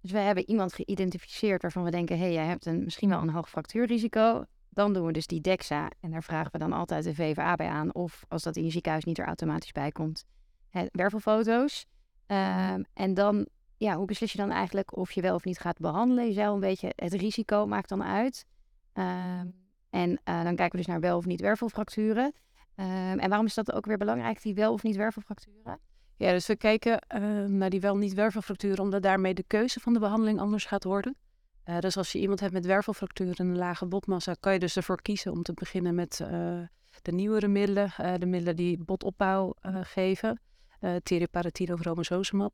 Dus 0.00 0.10
we 0.10 0.18
hebben 0.18 0.48
iemand 0.48 0.72
geïdentificeerd 0.72 1.62
waarvan 1.62 1.84
we 1.84 1.90
denken, 1.90 2.18
hé, 2.18 2.22
hey, 2.22 2.32
jij 2.32 2.46
hebt 2.46 2.66
een, 2.66 2.84
misschien 2.84 3.08
wel 3.08 3.20
een 3.20 3.30
hoog 3.30 3.48
fractuurrisico. 3.48 4.44
Dan 4.68 4.92
doen 4.92 5.06
we 5.06 5.12
dus 5.12 5.26
die 5.26 5.40
DEXA 5.40 5.90
en 6.00 6.10
daar 6.10 6.22
vragen 6.22 6.52
we 6.52 6.58
dan 6.58 6.72
altijd 6.72 7.04
de 7.04 7.14
VVA 7.14 7.54
bij 7.54 7.68
aan. 7.68 7.94
Of 7.94 8.24
als 8.28 8.42
dat 8.42 8.56
in 8.56 8.64
je 8.64 8.70
ziekenhuis 8.70 9.04
niet 9.04 9.18
er 9.18 9.26
automatisch 9.26 9.72
bij 9.72 9.92
komt, 9.92 10.24
hè, 10.68 10.86
wervelfoto's. 10.92 11.86
Ehm, 12.26 12.82
en 12.94 13.14
dan, 13.14 13.48
ja, 13.76 13.96
hoe 13.96 14.06
beslis 14.06 14.32
je 14.32 14.38
dan 14.38 14.50
eigenlijk 14.50 14.96
of 14.96 15.12
je 15.12 15.20
wel 15.20 15.34
of 15.34 15.44
niet 15.44 15.58
gaat 15.58 15.78
behandelen? 15.78 16.32
Je 16.32 16.42
een 16.42 16.60
beetje, 16.60 16.92
het 16.96 17.12
risico 17.12 17.66
maakt 17.66 17.88
dan 17.88 18.02
uit. 18.02 18.46
Ehm, 18.92 19.46
en 19.90 20.20
eh, 20.24 20.42
dan 20.42 20.56
kijken 20.56 20.70
we 20.70 20.76
dus 20.76 20.86
naar 20.86 21.00
wel 21.00 21.16
of 21.16 21.26
niet 21.26 21.40
wervelfracturen. 21.40 22.32
Ehm, 22.80 23.18
en 23.18 23.28
waarom 23.28 23.46
is 23.46 23.54
dat 23.54 23.72
ook 23.72 23.86
weer 23.86 23.98
belangrijk, 23.98 24.42
die 24.42 24.54
wel 24.54 24.72
of 24.72 24.82
niet 24.82 24.96
wervelfracturen? 24.96 25.78
Ja, 26.16 26.32
dus 26.32 26.46
we 26.46 26.56
kijken 26.56 27.02
uh, 27.14 27.44
naar 27.44 27.70
die 27.70 27.80
wel 27.80 27.96
niet 27.96 28.14
wervelfracturen, 28.14 28.78
omdat 28.78 29.02
daarmee 29.02 29.34
de 29.34 29.44
keuze 29.46 29.80
van 29.80 29.92
de 29.92 29.98
behandeling 29.98 30.40
anders 30.40 30.64
gaat 30.64 30.84
worden. 30.84 31.16
Uh, 31.64 31.78
dus 31.78 31.96
als 31.96 32.12
je 32.12 32.18
iemand 32.18 32.40
hebt 32.40 32.52
met 32.52 32.66
wervelfracturen 32.66 33.34
en 33.34 33.46
een 33.46 33.56
lage 33.56 33.86
botmassa, 33.86 34.34
kan 34.40 34.52
je 34.52 34.58
dus 34.58 34.76
ervoor 34.76 35.02
kiezen 35.02 35.32
om 35.32 35.42
te 35.42 35.52
beginnen 35.52 35.94
met 35.94 36.20
uh, 36.22 36.28
de 37.02 37.12
nieuwere 37.12 37.48
middelen, 37.48 37.92
de 38.18 38.26
middelen 38.26 38.56
die 38.56 38.78
botopbouw 38.78 39.54
geven, 39.82 40.40
uh, 40.80 40.96
teriparatide 41.02 41.72
of 41.72 41.82
romosozumab. 41.82 42.52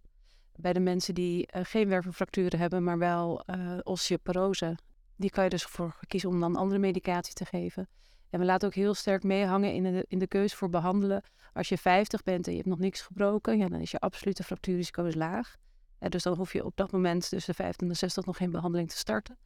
Bij 0.56 0.72
de 0.72 0.80
mensen 0.80 1.14
die 1.14 1.48
geen 1.52 1.88
wervelfracturen 1.88 2.58
hebben, 2.58 2.84
maar 2.84 2.98
wel 2.98 3.44
osteoporose, 3.82 4.78
die 5.16 5.30
kan 5.30 5.44
je 5.44 5.50
dus 5.50 5.64
voor 5.64 5.96
kiezen 6.06 6.28
om 6.28 6.40
dan 6.40 6.56
andere 6.56 6.80
medicatie 6.80 7.34
te 7.34 7.44
geven. 7.44 7.88
En 8.30 8.40
we 8.40 8.44
laten 8.44 8.68
ook 8.68 8.74
heel 8.74 8.94
sterk 8.94 9.22
meehangen 9.22 9.72
in 9.72 9.82
de, 9.82 10.04
in 10.08 10.18
de 10.18 10.26
keuze 10.26 10.56
voor 10.56 10.70
behandelen. 10.70 11.22
Als 11.52 11.68
je 11.68 11.78
50 11.78 12.22
bent 12.22 12.46
en 12.46 12.50
je 12.52 12.58
hebt 12.58 12.70
nog 12.70 12.78
niks 12.78 13.00
gebroken, 13.00 13.58
ja, 13.58 13.68
dan 13.68 13.80
is 13.80 13.90
je 13.90 13.98
absolute 13.98 14.42
fractuurrisico 14.42 15.04
is 15.04 15.14
laag. 15.14 15.56
Dus 15.98 16.22
dan 16.22 16.36
hoef 16.36 16.52
je 16.52 16.64
op 16.64 16.76
dat 16.76 16.92
moment 16.92 17.28
tussen 17.28 17.54
de 17.56 17.62
50 17.62 17.82
en 17.82 17.88
de 17.88 17.94
60 17.94 18.24
nog 18.24 18.36
geen 18.36 18.50
behandeling 18.50 18.90
te 18.90 18.96
starten. 18.96 19.38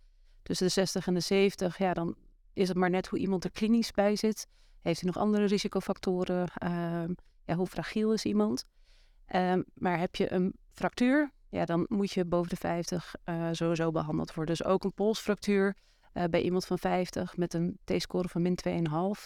Tussen 0.43 0.67
de 0.67 0.73
60 0.73 1.07
en 1.07 1.15
de 1.15 1.21
70, 1.21 1.79
ja, 1.79 1.95
dan 1.95 2.17
is 2.53 2.69
het 2.69 2.77
maar 2.77 2.91
net 2.91 3.07
hoe 3.07 3.19
iemand 3.19 3.45
er 3.45 3.51
klinisch 3.51 3.91
bij 3.91 4.17
zit. 4.17 4.47
Heeft 4.81 5.01
hij 5.01 5.11
nog 5.13 5.23
andere 5.23 5.45
risicofactoren? 5.45 6.49
Uh, 6.65 7.05
ja, 7.45 7.55
hoe 7.55 7.67
fragiel 7.67 8.13
is 8.13 8.25
iemand? 8.25 8.65
Uh, 9.29 9.55
maar 9.75 9.99
heb 9.99 10.17
je 10.17 10.33
een 10.33 10.55
fractuur, 10.73 11.33
ja, 11.49 11.65
dan 11.65 11.87
moet 11.89 12.13
je 12.13 12.25
boven 12.25 12.49
de 12.49 12.57
50 12.57 13.15
uh, 13.25 13.49
eh, 13.49 13.55
sowieso 13.55 13.91
behandeld 13.91 14.35
worden. 14.35 14.57
Dus 14.57 14.67
ook 14.67 14.85
een 14.85 14.95
polsfractuur 14.95 15.77
uh, 16.14 16.25
bij 16.25 16.43
iemand 16.43 16.67
van 16.67 16.79
50 16.79 17.37
met 17.37 17.55
een 17.55 17.79
T-score 17.85 18.29
van 18.29 18.43
min 18.43 18.59
2,5. 18.69 18.73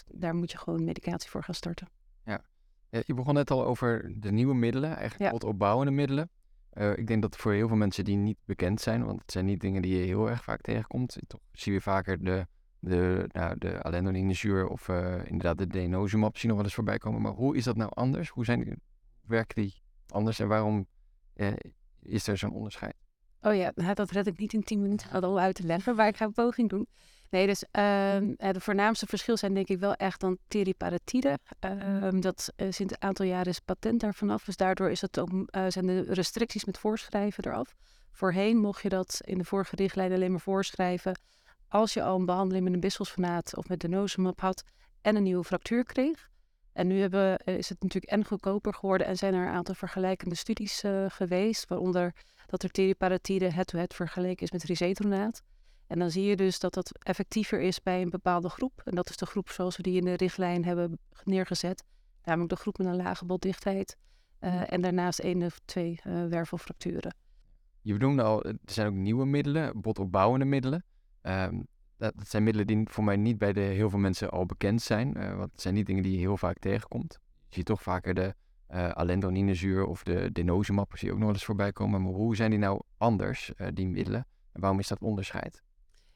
Daar 0.06 0.34
moet 0.34 0.50
je 0.50 0.58
gewoon 0.58 0.84
medicatie 0.84 1.30
voor 1.30 1.42
gaan 1.42 1.54
starten. 1.54 1.88
Ja. 2.24 2.44
ja 2.90 3.02
je 3.04 3.14
begon 3.14 3.34
net 3.34 3.50
al 3.50 3.64
over 3.64 4.12
de 4.16 4.32
nieuwe 4.32 4.54
middelen, 4.54 4.96
eigenlijk 4.96 5.32
ja. 5.32 5.48
opbouwende 5.48 5.92
middelen. 5.92 6.30
Uh, 6.74 6.96
ik 6.96 7.06
denk 7.06 7.22
dat 7.22 7.36
voor 7.36 7.52
heel 7.52 7.68
veel 7.68 7.76
mensen 7.76 8.04
die 8.04 8.16
niet 8.16 8.38
bekend 8.44 8.80
zijn, 8.80 9.04
want 9.04 9.20
het 9.20 9.32
zijn 9.32 9.44
niet 9.44 9.60
dingen 9.60 9.82
die 9.82 9.96
je 9.96 10.04
heel 10.04 10.30
erg 10.30 10.44
vaak 10.44 10.60
tegenkomt. 10.60 11.16
Toch 11.26 11.40
zie 11.52 11.72
je 11.72 11.80
vaker 11.80 12.24
de, 12.24 12.46
de, 12.78 13.28
nou, 13.32 13.58
de 13.58 13.82
alendronine 13.82 14.68
of 14.68 14.88
uh, 14.88 15.24
inderdaad 15.24 15.58
de 15.58 15.66
denosumab 15.66 16.36
zien 16.36 16.48
nog 16.48 16.56
wel 16.56 16.66
eens 16.66 16.74
voorbij 16.74 16.98
komen. 16.98 17.22
Maar 17.22 17.32
hoe 17.32 17.56
is 17.56 17.64
dat 17.64 17.76
nou 17.76 17.90
anders? 17.94 18.28
Hoe 18.28 18.44
zijn 18.44 18.80
werken 19.20 19.62
die 19.62 19.74
anders 20.08 20.38
en 20.38 20.48
waarom 20.48 20.86
is 22.02 22.26
er 22.26 22.38
zo'n 22.38 22.52
onderscheid? 22.52 22.94
Oh 23.46 23.54
ja, 23.54 23.72
nou, 23.74 23.94
dat 23.94 24.10
red 24.10 24.26
ik 24.26 24.38
niet 24.38 24.52
in 24.52 24.62
10 24.62 24.82
minuten 24.82 25.10
al 25.22 25.38
uit 25.38 25.54
te 25.54 25.66
leggen, 25.66 25.96
maar 25.96 26.06
ik 26.06 26.16
ga 26.16 26.24
een 26.24 26.32
poging 26.32 26.68
doen. 26.68 26.86
Nee, 27.30 27.46
dus 27.46 27.62
uh, 27.62 28.16
de 28.52 28.60
voornaamste 28.60 29.06
verschil 29.06 29.36
zijn 29.36 29.54
denk 29.54 29.68
ik 29.68 29.78
wel 29.78 29.94
echt 29.94 30.20
dan 30.20 30.38
teriparatide. 30.48 31.38
Uh, 31.64 32.20
dat 32.20 32.52
uh, 32.56 32.66
sinds 32.70 32.92
een 32.92 33.02
aantal 33.02 33.26
jaren 33.26 33.46
is 33.46 33.60
patent 33.60 34.00
daarvan 34.00 34.30
af. 34.30 34.44
Dus 34.44 34.56
daardoor 34.56 34.90
is 34.90 35.00
het 35.00 35.18
ook, 35.18 35.30
uh, 35.30 35.44
zijn 35.68 35.86
de 35.86 36.00
restricties 36.00 36.64
met 36.64 36.78
voorschrijven 36.78 37.44
eraf. 37.46 37.74
Voorheen 38.12 38.56
mocht 38.56 38.82
je 38.82 38.88
dat 38.88 39.20
in 39.24 39.38
de 39.38 39.44
vorige 39.44 39.76
richtlijn 39.76 40.12
alleen 40.12 40.30
maar 40.30 40.40
voorschrijven 40.40 41.18
als 41.68 41.92
je 41.92 42.02
al 42.02 42.18
een 42.18 42.26
behandeling 42.26 42.64
met 42.64 42.72
een 42.72 42.80
bisfosfonaat 42.80 43.56
of 43.56 43.68
met 43.68 43.80
de 43.80 43.88
denosumab 43.88 44.40
had 44.40 44.64
en 45.02 45.16
een 45.16 45.22
nieuwe 45.22 45.44
fractuur 45.44 45.84
kreeg. 45.84 46.28
En 46.74 46.86
nu 46.86 47.00
hebben, 47.00 47.38
is 47.38 47.68
het 47.68 47.82
natuurlijk 47.82 48.12
en 48.12 48.24
goedkoper 48.24 48.74
geworden 48.74 49.06
en 49.06 49.16
zijn 49.16 49.34
er 49.34 49.46
een 49.46 49.54
aantal 49.54 49.74
vergelijkende 49.74 50.34
studies 50.34 50.82
geweest, 51.08 51.68
waaronder 51.68 52.14
dat 52.46 52.62
er 52.62 52.70
teriparatide 52.70 53.52
head-to-head 53.52 53.94
vergeleken 53.94 54.44
is 54.44 54.50
met 54.50 54.62
risetronaat. 54.62 55.42
En 55.86 55.98
dan 55.98 56.10
zie 56.10 56.24
je 56.24 56.36
dus 56.36 56.58
dat 56.58 56.74
dat 56.74 56.92
effectiever 56.98 57.60
is 57.60 57.82
bij 57.82 58.02
een 58.02 58.10
bepaalde 58.10 58.48
groep. 58.48 58.80
En 58.84 58.94
dat 58.94 59.10
is 59.10 59.16
de 59.16 59.26
groep 59.26 59.50
zoals 59.50 59.76
we 59.76 59.82
die 59.82 59.96
in 59.96 60.04
de 60.04 60.14
richtlijn 60.14 60.64
hebben 60.64 60.98
neergezet. 61.24 61.84
Namelijk 62.24 62.50
de 62.50 62.56
groep 62.56 62.78
met 62.78 62.86
een 62.86 62.96
lage 62.96 63.24
botdichtheid. 63.24 63.96
Uh, 64.40 64.72
en 64.72 64.80
daarnaast 64.80 65.18
één 65.18 65.42
of 65.42 65.60
twee 65.64 66.00
uh, 66.06 66.26
wervelfracturen. 66.26 67.14
Je 67.80 67.92
bedoelde 67.92 68.22
al, 68.22 68.44
er 68.44 68.56
zijn 68.64 68.86
ook 68.86 68.94
nieuwe 68.94 69.26
middelen, 69.26 69.80
botopbouwende 69.80 70.44
middelen. 70.44 70.84
Um, 71.22 71.66
dat, 71.96 72.14
zijn 72.26 72.42
middelen 72.42 72.66
die 72.66 72.82
voor 72.84 73.04
mij 73.04 73.16
niet 73.16 73.38
bij 73.38 73.52
de, 73.52 73.60
heel 73.60 73.90
veel 73.90 73.98
mensen 73.98 74.30
al 74.30 74.46
bekend 74.46 74.82
zijn. 74.82 75.16
Uh, 75.16 75.36
want 75.36 75.52
het 75.52 75.60
zijn 75.60 75.74
niet 75.74 75.86
dingen 75.86 76.02
die 76.02 76.12
je 76.12 76.18
heel 76.18 76.36
vaak 76.36 76.58
tegenkomt. 76.58 77.18
Je 77.48 77.54
ziet 77.54 77.66
toch 77.66 77.82
vaker 77.82 78.14
de 78.14 78.34
uh, 78.70 78.88
alendroninezuur 78.88 79.86
of 79.86 80.02
de 80.02 80.32
denosumab, 80.32 80.96
je 80.96 81.12
ook 81.12 81.18
nog 81.18 81.28
eens 81.28 81.44
voorbij 81.44 81.72
komen. 81.72 82.02
Maar 82.02 82.12
hoe 82.12 82.36
zijn 82.36 82.50
die 82.50 82.58
nou 82.58 82.80
anders, 82.98 83.52
uh, 83.56 83.66
die 83.74 83.86
middelen? 83.86 84.26
En 84.52 84.60
waarom 84.60 84.78
is 84.78 84.88
dat 84.88 85.00
onderscheid? 85.00 85.62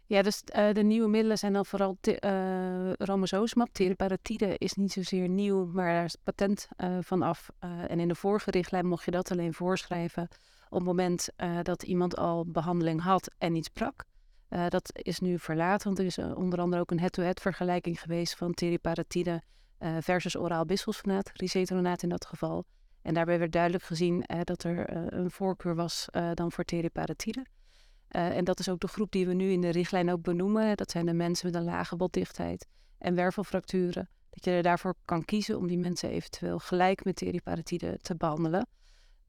Ja, 0.06 0.22
dus 0.22 0.42
de 0.72 0.82
nieuwe 0.82 1.08
middelen 1.08 1.38
zijn 1.38 1.52
dan 1.52 1.66
vooral 1.66 1.98
uh, 2.00 2.92
romosozumab. 2.92 3.68
Teriparatide 3.72 4.58
is 4.58 4.74
niet 4.74 4.92
zozeer 4.92 5.28
nieuw, 5.28 5.66
maar 5.66 5.92
daar 5.92 6.04
is 6.04 6.16
patent 6.22 6.68
uh, 6.76 6.98
van 7.00 7.22
af. 7.22 7.50
en 7.88 8.00
in 8.00 8.08
de 8.08 8.14
vorige 8.14 8.50
richtlijn 8.50 8.86
mocht 8.86 9.04
je 9.04 9.10
dat 9.10 9.30
alleen 9.30 9.54
voorschrijven 9.54 10.28
op 10.68 10.78
het 10.78 10.86
moment 10.86 11.28
dat 11.62 11.82
iemand 11.82 12.16
al 12.16 12.46
behandeling 12.46 13.00
had 13.00 13.30
en 13.38 13.54
iets 13.54 13.68
sprak. 14.48 14.70
dat 14.70 14.90
is 14.92 15.18
nu 15.18 15.38
verlaten, 15.38 15.86
want 15.86 15.98
er 15.98 16.04
is 16.04 16.18
onder 16.18 16.60
andere 16.60 16.82
ook 16.82 16.90
een 16.90 17.00
head-to-head 17.00 17.40
vergelijking 17.40 18.00
geweest 18.00 18.36
van 18.36 18.54
teriparatide 18.54 19.42
uh, 19.78 19.96
versus 20.00 20.36
oraal 20.36 20.64
bisfosfonaat, 20.64 21.30
risetronaat 21.34 22.02
in 22.02 22.08
dat 22.08 22.26
geval. 22.26 22.64
En 23.02 23.14
daarbij 23.14 23.38
werd 23.38 23.52
duidelijk 23.52 23.84
gezien 23.84 24.24
dat 24.44 24.64
er 24.64 24.92
een 25.14 25.30
voorkeur 25.30 25.74
was 25.74 26.08
dan 26.34 26.52
voor 26.52 26.64
teriparatide. 26.64 27.46
en 28.08 28.44
dat 28.44 28.58
is 28.58 28.68
ook 28.68 28.80
de 28.80 28.88
groep 28.88 29.12
die 29.12 29.26
we 29.26 29.34
nu 29.34 29.50
in 29.50 29.60
de 29.60 29.70
richtlijn 29.70 30.10
ook 30.10 30.22
benoemen. 30.22 30.76
Dat 30.76 30.90
zijn 30.90 31.06
de 31.06 31.12
mensen 31.12 31.46
met 31.46 31.60
een 31.60 31.64
lage 31.64 31.96
botdichtheid 31.96 32.66
en 32.98 33.14
wervelfracturen. 33.14 34.08
Dat 34.30 34.44
je 34.44 34.50
er 34.50 34.62
daarvoor 34.62 34.94
kan 35.04 35.24
kiezen 35.24 35.58
om 35.58 35.66
die 35.66 35.78
mensen 35.78 36.10
eventueel 36.10 36.58
gelijk 36.58 37.04
met 37.04 37.16
teriparatide 37.16 37.98
te 38.02 38.16
behandelen. 38.16 38.66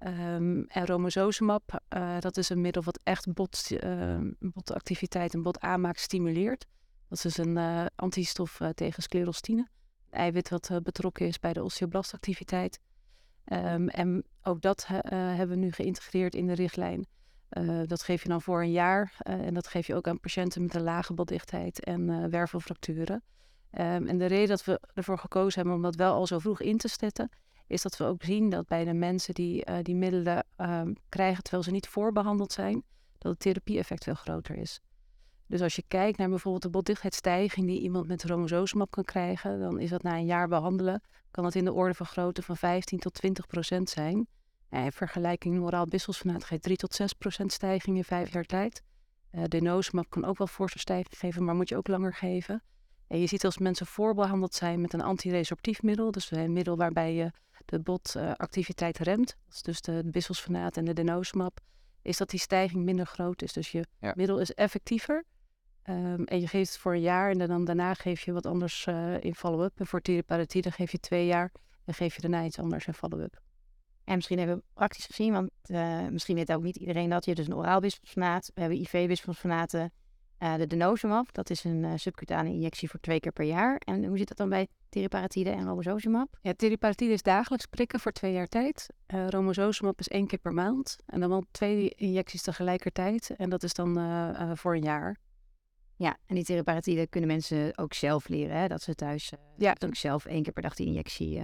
Um, 0.08 0.66
en 0.68 0.86
romosozumab, 0.86 1.82
dat 2.20 2.38
is 2.38 2.50
een 2.50 2.62
middel 2.62 2.84
wat 2.84 3.00
echt 3.04 3.34
bot, 3.34 3.70
botactiviteit 4.40 5.34
en 5.34 5.42
botaanmaak 5.42 5.98
stimuleert. 5.98 6.66
Dat 7.08 7.26
is 7.26 7.38
een 7.38 7.58
antistof 7.96 8.60
tegen 8.76 9.04
sclerostine 9.04 9.68
eiwit 10.10 10.50
wat 10.50 10.70
eh, 10.70 10.78
betrokken 10.78 11.28
is 11.28 11.40
bij 11.40 11.54
de 11.54 11.64
osteoblastactiviteit. 11.64 12.80
Um, 13.46 13.88
en 13.88 14.24
ook 14.44 14.62
dat 14.62 14.88
uh, 14.90 15.00
hebben 15.12 15.50
we 15.50 15.56
nu 15.56 15.72
geïntegreerd 15.72 16.36
in 16.36 16.48
de 16.48 16.54
richtlijn. 16.54 17.08
Uh, 17.58 17.82
dat 17.86 18.04
geef 18.04 18.24
je 18.24 18.30
dan 18.30 18.42
voor 18.42 18.62
een 18.62 18.72
jaar 18.72 19.16
en 19.18 19.54
dat 19.54 19.68
geef 19.68 19.88
je 19.88 19.96
ook 19.96 20.08
aan 20.08 20.20
patiënten 20.20 20.62
met 20.62 20.76
een 20.76 20.82
lage 20.82 21.14
botdichtheid 21.14 21.84
en 21.84 22.30
wervelfracturen. 22.30 23.24
En 23.70 24.18
de 24.18 24.26
reden 24.26 24.48
dat 24.48 24.66
we 24.66 24.80
ervoor 24.94 25.18
gekozen 25.18 25.56
hebben 25.56 25.74
om 25.74 25.82
dat 25.82 25.96
wel 25.96 26.14
al 26.14 26.28
zo 26.28 26.40
vroeg 26.40 26.62
in 26.62 26.78
te 26.78 26.88
zetten, 26.88 27.30
is 27.70 27.82
dat 27.82 27.98
we 27.98 28.04
ook 28.04 28.24
zien 28.24 28.50
dat 28.50 28.68
bij 28.68 28.84
de 28.84 28.94
mensen 28.94 29.34
die 29.34 29.66
die 29.82 29.96
middelen 29.96 30.46
um, 30.58 30.96
krijgen 31.10 31.44
terwijl 31.44 31.64
ze 31.64 31.72
niet 31.72 31.88
voorbehandeld 31.88 32.52
zijn, 32.52 32.84
dat 33.18 33.32
het 33.32 33.40
therapie-effect 33.40 34.04
veel 34.04 34.14
groter 34.14 34.56
is. 34.56 34.82
Dus 35.46 35.62
als 35.62 35.76
je 35.76 35.84
kijkt 35.88 36.18
naar 36.18 36.30
bijvoorbeeld 36.30 36.64
de 36.64 36.70
botdichtheidsstijging 36.70 37.68
die 37.68 37.82
iemand 37.82 38.08
met 38.08 38.24
romosozumab 38.24 38.92
kan 38.92 39.04
krijgen, 39.04 39.60
dan 39.60 39.80
is 39.80 39.90
dat 39.90 40.04
na 40.04 40.16
een 40.16 40.26
jaar 40.26 40.48
behandelen, 40.48 41.02
kan 41.32 41.44
dat 41.44 41.56
in 41.56 41.66
de 41.66 41.74
orde 41.74 41.94
van 41.94 42.06
grootte 42.06 42.42
van 42.42 42.58
15 42.58 43.00
tot 43.00 43.14
20 43.14 43.48
procent 43.48 43.90
zijn. 43.90 44.28
En 44.70 44.84
in 44.84 44.92
vergelijking 44.92 45.62
oraal 45.62 45.86
bisfosfonaat 45.86 46.44
geeft 46.44 46.64
3 46.64 46.78
tot 46.78 46.94
6 46.94 47.14
procent 47.14 47.52
stijging 47.52 47.98
in 47.98 48.04
vijf 48.04 48.34
jaar 48.34 48.44
tijd. 48.46 48.84
Uh, 49.32 50.00
kan 50.10 50.26
ook 50.26 50.38
wel 50.38 50.48
forse 50.48 50.80
stijging 50.80 51.18
geven, 51.18 51.44
maar 51.44 51.56
moet 51.56 51.70
je 51.70 51.78
ook 51.78 51.88
langer 51.88 52.14
geven. 52.14 52.64
En 53.08 53.20
je 53.20 53.28
ziet 53.28 53.46
als 53.46 53.58
mensen 53.58 53.86
voorbehandeld 53.86 54.54
zijn 54.54 54.82
met 54.82 54.94
een 54.94 55.02
antiresorptief 55.02 55.82
middel, 55.82 56.12
dus 56.12 56.32
een 56.32 56.54
middel 56.54 56.78
waarbij 56.78 57.14
je 57.14 57.32
de 57.70 57.80
botactiviteit 57.80 59.00
uh, 59.00 59.06
remt, 59.06 59.38
dat 59.46 59.56
is 59.56 59.62
dus 59.62 59.82
de 59.82 60.02
bisfosfonaat 60.06 60.78
en 60.78 60.86
de 60.86 60.94
denosumab, 60.94 61.60
is 62.02 62.18
dat 62.18 62.30
die 62.30 62.40
stijging 62.40 62.84
minder 62.84 63.06
groot 63.06 63.42
is. 63.42 63.54
Dus 63.54 63.72
je 63.72 63.86
ja. 64.00 64.14
middel 64.16 64.40
is 64.40 64.54
effectiever, 64.54 65.26
Um, 65.90 66.24
en 66.24 66.40
je 66.40 66.48
geeft 66.48 66.72
het 66.72 66.80
voor 66.80 66.94
een 66.94 67.02
jaar 67.02 67.32
en 67.32 67.48
dan 67.48 67.66
daarna 67.66 67.94
geef 67.94 68.22
je 68.22 68.32
wat 68.32 68.46
anders 68.46 68.86
uh, 68.86 69.24
in 69.24 69.36
follow-up. 69.36 69.80
En 69.80 69.88
voor 69.88 70.02
teriparatide 70.02 70.72
geef 70.72 70.92
je 70.92 71.00
twee 71.00 71.26
jaar 71.26 71.52
en 71.86 71.94
geef 71.94 72.16
je 72.16 72.22
daarna 72.22 72.44
iets 72.44 72.60
anders 72.60 72.88
in 72.88 72.94
follow-up. 72.94 73.42
En 74.04 74.16
misschien 74.16 74.38
hebben 74.38 74.56
we 74.56 74.64
praktisch 74.74 75.06
gezien, 75.06 75.34
want 75.34 75.52
uh, 75.66 76.08
misschien 76.08 76.36
weet 76.36 76.52
ook 76.52 76.64
niet 76.64 76.76
iedereen 76.76 77.10
dat 77.10 77.26
je 77.26 77.36
dus 77.36 77.48
een 77.48 77.56
oraal 77.56 77.80
bisfosfonaat. 77.80 78.52
We 78.54 78.62
hebben 78.62 78.80
IV-bisfosfonaten 78.80 79.92
Uh, 80.40 80.56
de 80.56 80.68
denosumab, 80.68 81.34
dat 81.34 81.50
is 81.50 81.64
een 81.64 81.84
uh, 81.84 81.92
subcutane 81.96 82.50
injectie 82.50 82.90
voor 82.90 83.00
twee 83.00 83.20
keer 83.20 83.32
per 83.32 83.46
jaar. 83.46 83.78
En 83.78 84.06
hoe 84.06 84.18
zit 84.18 84.28
dat 84.28 84.38
dan 84.38 84.50
bij 84.50 84.68
teriparatide 84.90 85.50
en 85.50 85.66
romosozumab? 85.66 86.38
Ja, 86.42 86.54
teriparatide 86.54 87.14
is 87.14 87.22
dagelijks 87.22 87.66
prikken 87.66 88.00
voor 88.00 88.12
twee 88.12 88.34
jaar 88.34 88.48
tijd. 88.48 88.88
Uh, 89.08 89.28
romosozumab 89.28 90.00
is 90.00 90.08
één 90.08 90.28
keer 90.28 90.40
per 90.40 90.54
maand. 90.54 90.96
En 91.06 91.20
dan 91.20 91.30
wel 91.30 91.44
twee 91.52 91.90
injecties 91.90 92.42
tegelijkertijd. 92.42 93.30
En 93.30 93.50
dat 93.50 93.64
is 93.64 93.74
dan 93.74 93.94
voor 94.58 94.76
een 94.76 94.84
jaar. 94.84 95.18
Ja, 95.96 96.18
en 96.26 96.36
die 96.36 96.44
teriparatide 96.44 97.08
kunnen 97.08 97.30
mensen 97.30 97.78
ook 97.78 97.94
zelf 97.94 98.28
leren. 98.28 98.58
Hè? 98.58 98.68
Dat 98.68 98.82
ze 98.82 98.96
thuis 98.96 99.34
ja. 99.58 99.76
ook 99.86 99.96
zelf 99.96 100.26
één 100.26 100.44
keer 100.44 100.54
per 100.54 100.64
dag 100.64 100.76
die 100.76 100.88
injectie 100.88 101.42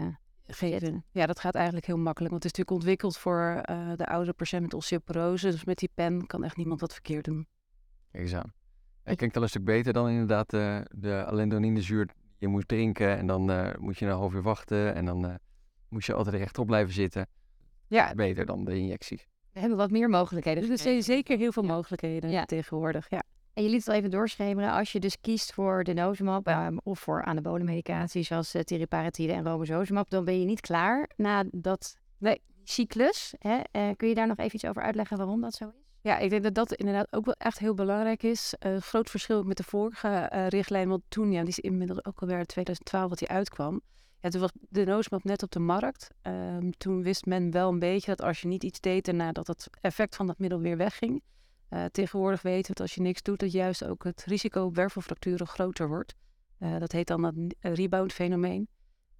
geven. 0.48 1.06
Ja, 1.12 1.26
dat 1.26 1.40
gaat 1.40 1.56
eigenlijk 1.56 1.86
heel 1.86 1.98
makkelijk. 1.98 2.32
Want 2.32 2.44
het 2.44 2.52
is 2.52 2.58
natuurlijk 2.58 2.86
ontwikkeld 2.86 3.18
voor 3.18 3.62
de 3.96 4.06
oudere 4.06 4.34
patiënt 4.34 4.62
met 4.62 4.74
osteoporose. 4.74 5.50
Dus 5.50 5.64
met 5.64 5.78
die 5.78 5.92
pen 5.94 6.28
kan 6.28 6.44
echt 6.44 6.58
niemand 6.58 6.82
wat 6.82 6.94
verkeerd 6.94 7.26
doen. 7.26 7.48
Aan. 8.34 8.54
Het 9.06 9.18
klinkt 9.18 9.36
al 9.36 9.42
een 9.42 9.50
stuk 9.50 9.64
beter 9.64 9.94
dan 9.94 10.10
inderdaad 10.10 10.54
uh, 10.54 10.78
de 10.92 11.26
alendoninezuur 11.26 12.06
die 12.06 12.16
je 12.38 12.48
moet 12.48 12.68
drinken. 12.68 13.18
En 13.18 13.28
dan 13.28 13.52
uh, 13.52 13.70
moet 13.80 13.98
je 13.98 14.06
een 14.06 14.12
half 14.12 14.34
uur 14.34 14.42
wachten. 14.42 14.96
En 14.96 15.06
dan 15.06 15.26
uh, 15.26 15.34
moet 15.90 16.06
je 16.06 16.14
altijd 16.14 16.36
rechtop 16.36 16.66
blijven 16.66 16.94
zitten. 16.94 17.28
Ja. 17.88 18.14
Beter 18.14 18.46
dan 18.46 18.66
de 18.66 18.78
injecties. 18.78 19.28
We 19.54 19.60
hebben 19.60 19.78
wat 19.78 19.92
meer 19.92 20.10
mogelijkheden. 20.10 20.72
Er 20.72 20.78
zijn 20.78 21.04
zeker 21.04 21.38
heel 21.38 21.52
veel 21.52 21.64
mogelijkheden 21.64 22.30
ja. 22.30 22.46
tegenwoordig. 22.46 23.10
Ja. 23.10 23.24
En 23.54 23.64
je 23.64 23.70
liet 23.70 23.80
het 23.80 23.88
al 23.88 23.96
even 23.96 24.12
doorschemeren. 24.12 24.72
Als 24.72 24.92
je 24.92 25.00
dus 25.00 25.22
kiest 25.22 25.54
voor 25.54 25.84
de 25.84 25.94
nozemap 25.94 26.48
um, 26.48 26.80
of 26.84 27.00
voor 27.00 27.24
anabole 27.24 27.64
medicatie 27.64 28.24
zoals 28.24 28.56
uh, 28.56 28.62
teriparatide 28.62 29.34
en 29.34 29.44
romosozumab, 29.44 30.10
dan 30.10 30.26
ben 30.26 30.40
je 30.40 30.46
niet 30.46 30.62
klaar 30.62 31.10
na 31.16 31.44
dat 31.52 31.98
nee. 32.18 32.42
cyclus. 32.64 33.34
Hè? 33.40 33.60
kun 33.96 34.08
je 34.08 34.16
daar 34.16 34.28
nog 34.28 34.38
even 34.38 34.56
iets 34.56 34.66
over 34.66 34.82
uitleggen 34.82 35.18
waarom 35.18 35.42
dat 35.42 35.54
zo 35.54 35.68
is? 35.68 35.85
Ja, 36.06 36.18
ik 36.18 36.30
denk 36.30 36.44
dat 36.44 36.54
dat 36.54 36.74
inderdaad 36.74 37.14
ook 37.14 37.26
wel 37.26 37.36
echt 37.38 37.60
heel 37.60 37.74
belangrijk 37.74 38.24
is. 38.24 38.54
Uh, 38.66 38.78
groot 38.78 39.10
verschil 39.10 39.44
met 39.44 39.58
de 39.58 39.64
vorige 39.64 40.32
uh, 40.34 40.48
richtlijn, 40.48 40.90
want 40.90 41.02
toen, 41.08 41.32
ja, 41.32 41.40
die 41.40 41.50
is 41.50 41.60
inmiddels 41.60 42.06
ook 42.06 42.20
alweer 42.22 42.40
in 42.40 42.46
2012 42.46 43.10
dat 43.10 43.20
die 43.20 43.28
uitkwam. 43.28 43.82
Ja, 44.20 44.30
toen 44.30 44.42
was 44.42 44.52
de 44.70 44.86
noosmap 44.86 45.24
net 45.24 45.44
op 45.44 45.52
de 45.52 45.60
markt. 45.60 46.10
Um, 46.22 46.78
toen 46.78 47.04
wist 47.04 47.26
men 47.26 47.52
wel 47.52 47.70
een 47.70 47.80
beetje 47.80 48.16
dat 48.16 48.22
als 48.22 48.42
je 48.42 48.48
niet 48.48 48.64
iets 48.64 48.80
deed 48.80 49.06
daarna, 49.06 49.32
dat 49.32 49.48
het 49.48 49.70
effect 49.82 50.16
van 50.16 50.28
dat 50.28 50.40
middel 50.40 50.60
weer 50.60 50.78
wegging. 50.78 51.22
Uh, 51.70 51.86
tegenwoordig 51.86 52.42
weten 52.42 52.62
we 52.62 52.74
dat 52.74 52.80
als 52.80 52.96
je 52.96 53.02
niks 53.02 53.22
doet, 53.22 53.40
dat 53.40 53.52
juist 53.52 53.86
ook 53.86 54.04
het 54.04 54.24
risico 54.26 54.64
op 54.64 54.76
wervelfracturen 54.76 55.48
groter 55.48 55.88
wordt. 55.88 56.16
dat 56.80 56.92
heet 56.92 57.08
dan 57.08 57.24
het 57.24 57.56
rebound 57.60 58.14
fenomeen. 58.14 58.68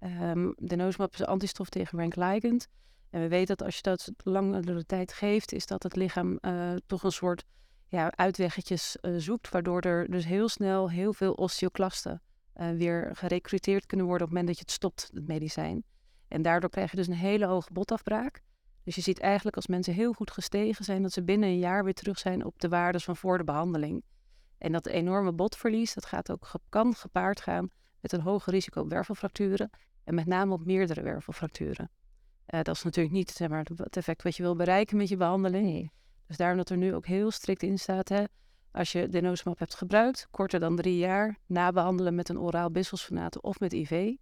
Um, 0.00 0.54
de 0.56 0.76
noosmap 0.76 1.12
is 1.12 1.24
antistof 1.24 1.68
tegen 1.68 1.98
rank 1.98 2.16
ligand. 2.16 2.68
En 3.16 3.22
we 3.22 3.28
weten 3.28 3.56
dat 3.56 3.66
als 3.66 3.76
je 3.76 3.82
dat 3.82 4.10
langere 4.16 4.86
tijd 4.86 5.12
geeft, 5.12 5.52
is 5.52 5.66
dat 5.66 5.82
het 5.82 5.96
lichaam 5.96 6.38
uh, 6.40 6.72
toch 6.86 7.02
een 7.02 7.12
soort 7.12 7.44
ja, 7.88 8.12
uitweggetjes 8.16 8.96
uh, 9.02 9.14
zoekt, 9.18 9.48
waardoor 9.48 9.80
er 9.80 10.10
dus 10.10 10.24
heel 10.24 10.48
snel 10.48 10.90
heel 10.90 11.12
veel 11.12 11.32
osteoclasten 11.32 12.22
uh, 12.56 12.70
weer 12.70 13.10
gerecruiteerd 13.12 13.86
kunnen 13.86 14.06
worden 14.06 14.26
op 14.26 14.32
het 14.32 14.42
moment 14.42 14.46
dat 14.46 14.56
je 14.56 14.62
het 14.62 14.82
stopt, 14.82 15.10
het 15.14 15.26
medicijn. 15.26 15.84
En 16.28 16.42
daardoor 16.42 16.70
krijg 16.70 16.90
je 16.90 16.96
dus 16.96 17.06
een 17.06 17.12
hele 17.12 17.46
hoge 17.46 17.72
botafbraak. 17.72 18.40
Dus 18.82 18.94
je 18.94 19.00
ziet 19.00 19.20
eigenlijk 19.20 19.56
als 19.56 19.66
mensen 19.66 19.94
heel 19.94 20.12
goed 20.12 20.30
gestegen 20.30 20.84
zijn, 20.84 21.02
dat 21.02 21.12
ze 21.12 21.22
binnen 21.22 21.48
een 21.48 21.58
jaar 21.58 21.84
weer 21.84 21.94
terug 21.94 22.18
zijn 22.18 22.44
op 22.44 22.60
de 22.60 22.68
waardes 22.68 23.04
van 23.04 23.16
voor 23.16 23.38
de 23.38 23.44
behandeling. 23.44 24.04
En 24.58 24.72
dat 24.72 24.86
enorme 24.86 25.32
botverlies, 25.32 25.94
dat 25.94 26.06
gaat 26.06 26.30
ook, 26.30 26.50
kan 26.68 26.94
gepaard 26.94 27.40
gaan 27.40 27.70
met 28.00 28.12
een 28.12 28.20
hoger 28.20 28.52
risico 28.52 28.80
op 28.80 28.90
wervelfracturen. 28.90 29.70
En 30.04 30.14
met 30.14 30.26
name 30.26 30.52
op 30.52 30.64
meerdere 30.64 31.02
wervelfracturen. 31.02 31.90
Uh, 32.54 32.60
dat 32.62 32.74
is 32.74 32.82
natuurlijk 32.82 33.14
niet 33.14 33.30
zeg 33.30 33.48
maar, 33.48 33.66
het 33.76 33.96
effect 33.96 34.22
wat 34.22 34.36
je 34.36 34.42
wil 34.42 34.56
bereiken 34.56 34.96
met 34.96 35.08
je 35.08 35.16
behandeling. 35.16 35.90
Dus 36.26 36.36
daarom 36.36 36.56
dat 36.56 36.70
er 36.70 36.76
nu 36.76 36.94
ook 36.94 37.06
heel 37.06 37.30
strikt 37.30 37.62
in 37.62 37.78
staat, 37.78 38.08
hè, 38.08 38.24
als 38.76 38.92
je 38.92 39.08
denosumab 39.08 39.58
hebt 39.58 39.74
gebruikt, 39.74 40.28
korter 40.30 40.60
dan 40.60 40.76
drie 40.76 40.96
jaar, 40.96 41.38
nabehandelen 41.46 42.14
met 42.14 42.28
een 42.28 42.38
oraal 42.38 42.70
bisfosfonaat 42.70 43.40
of 43.40 43.60
met 43.60 43.72
IV 43.72 43.90
uh, 43.90 44.16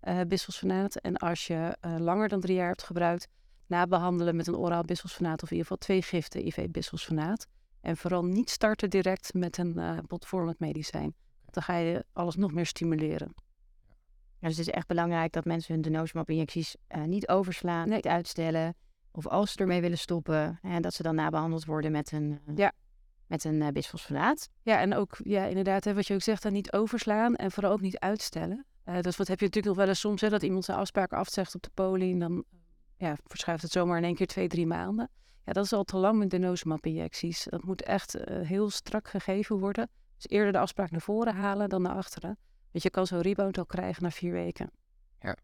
eh, 0.00 0.28
bisfosfonaat. 0.28 0.96
En 0.96 1.16
als 1.16 1.46
je 1.46 1.76
uh, 1.86 1.96
langer 1.98 2.28
dan 2.28 2.40
drie 2.40 2.56
jaar 2.56 2.68
hebt 2.68 2.82
gebruikt, 2.82 3.28
nabehandelen 3.66 4.36
met 4.36 4.46
een 4.46 4.56
oraal 4.56 4.82
bisfosfonaat 4.82 5.42
of 5.42 5.50
in 5.50 5.56
ieder 5.56 5.72
geval 5.72 5.86
twee 5.86 6.02
giften 6.02 6.46
IV 6.46 6.70
bisfosfonaat. 6.70 7.46
En 7.80 7.96
vooral 7.96 8.24
niet 8.24 8.50
starten 8.50 8.90
direct 8.90 9.34
met 9.34 9.58
een 9.58 9.74
uh, 9.76 9.98
botvormend 10.06 10.58
medicijn. 10.58 11.14
Dan 11.50 11.62
ga 11.62 11.76
je 11.76 12.04
alles 12.12 12.36
nog 12.36 12.52
meer 12.52 12.66
stimuleren. 12.66 13.34
Dus 14.46 14.56
het 14.56 14.66
is 14.66 14.72
echt 14.72 14.86
belangrijk 14.86 15.32
dat 15.32 15.44
mensen 15.44 15.72
hun 15.72 15.82
denosumab-injecties 15.82 16.76
uh, 16.96 17.04
niet 17.04 17.28
overslaan, 17.28 17.88
niet 17.88 18.06
uitstellen. 18.06 18.74
Of 19.10 19.26
als 19.26 19.52
ze 19.52 19.58
ermee 19.58 19.80
willen 19.80 19.98
stoppen, 19.98 20.58
hè, 20.62 20.80
dat 20.80 20.94
ze 20.94 21.02
dan 21.02 21.14
nabehandeld 21.14 21.64
worden 21.64 21.92
met 21.92 22.12
een, 22.12 22.40
uh, 22.48 22.56
ja. 22.56 22.72
met 23.26 23.44
een 23.44 23.60
uh, 23.60 23.68
bisfosfonaat. 23.68 24.48
Ja, 24.62 24.80
en 24.80 24.94
ook 24.94 25.16
ja, 25.22 25.44
inderdaad, 25.44 25.84
hè, 25.84 25.94
wat 25.94 26.06
je 26.06 26.14
ook 26.14 26.22
zegt, 26.22 26.42
dan 26.42 26.52
niet 26.52 26.72
overslaan 26.72 27.36
en 27.36 27.50
vooral 27.50 27.72
ook 27.72 27.80
niet 27.80 27.98
uitstellen. 27.98 28.66
dus 28.84 29.16
wat 29.16 29.28
heb 29.28 29.38
je 29.38 29.44
natuurlijk 29.44 29.66
nog 29.66 29.76
wel 29.76 29.88
eens 29.88 30.00
soms, 30.00 30.20
hè, 30.20 30.28
dat 30.28 30.42
iemand 30.42 30.64
zijn 30.64 30.78
afspraken 30.78 31.18
afzegt 31.18 31.54
op 31.54 31.62
de 31.62 31.70
poli 31.74 32.12
en 32.12 32.18
dan 32.18 32.44
ja, 32.96 33.16
verschuift 33.24 33.62
het 33.62 33.72
zomaar 33.72 33.98
in 33.98 34.04
één 34.04 34.14
keer 34.14 34.26
twee, 34.26 34.48
drie 34.48 34.66
maanden. 34.66 35.10
Ja, 35.44 35.52
dat 35.52 35.64
is 35.64 35.72
al 35.72 35.84
te 35.84 35.96
lang 35.96 36.18
met 36.18 36.30
denosumab-injecties. 36.30 37.46
Dat 37.50 37.64
moet 37.64 37.82
echt 37.82 38.16
heel 38.28 38.70
strak 38.70 39.08
gegeven 39.08 39.58
worden. 39.58 39.88
Dus 40.16 40.28
eerder 40.28 40.52
de 40.52 40.58
afspraak 40.58 40.90
naar 40.90 41.00
voren 41.00 41.34
halen 41.34 41.68
dan 41.68 41.82
naar 41.82 41.96
achteren. 41.96 42.38
Want 42.76 42.88
je 42.88 42.94
kan 42.94 43.06
zo'n 43.06 43.20
rebound 43.20 43.58
al 43.58 43.66
krijgen 43.66 44.02
na 44.02 44.10
vier 44.10 44.32
weken. 44.32 44.70
Ja. 45.20 45.36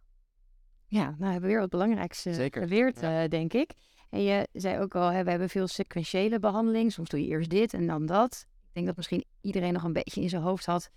Ja, 0.86 1.04
nou 1.04 1.32
hebben 1.32 1.40
we 1.40 1.46
weer 1.46 1.58
wat 1.58 1.70
belangrijks 1.70 2.26
uh, 2.26 2.46
geleerd, 2.50 3.00
ja. 3.00 3.22
uh, 3.22 3.28
denk 3.28 3.52
ik. 3.52 3.70
En 4.10 4.22
je 4.22 4.48
zei 4.52 4.78
ook 4.78 4.94
al, 4.94 5.08
hè, 5.08 5.24
we 5.24 5.30
hebben 5.30 5.48
veel 5.48 5.66
sequentiële 5.66 6.38
behandeling. 6.38 6.92
Soms 6.92 7.08
doe 7.08 7.20
je 7.20 7.26
eerst 7.26 7.50
dit 7.50 7.74
en 7.74 7.86
dan 7.86 8.06
dat. 8.06 8.46
Ik 8.48 8.70
denk 8.72 8.86
dat 8.86 8.96
misschien 8.96 9.24
iedereen 9.40 9.72
nog 9.72 9.82
een 9.82 9.92
beetje 9.92 10.20
in 10.20 10.28
zijn 10.28 10.42
hoofd 10.42 10.66
had. 10.66 10.90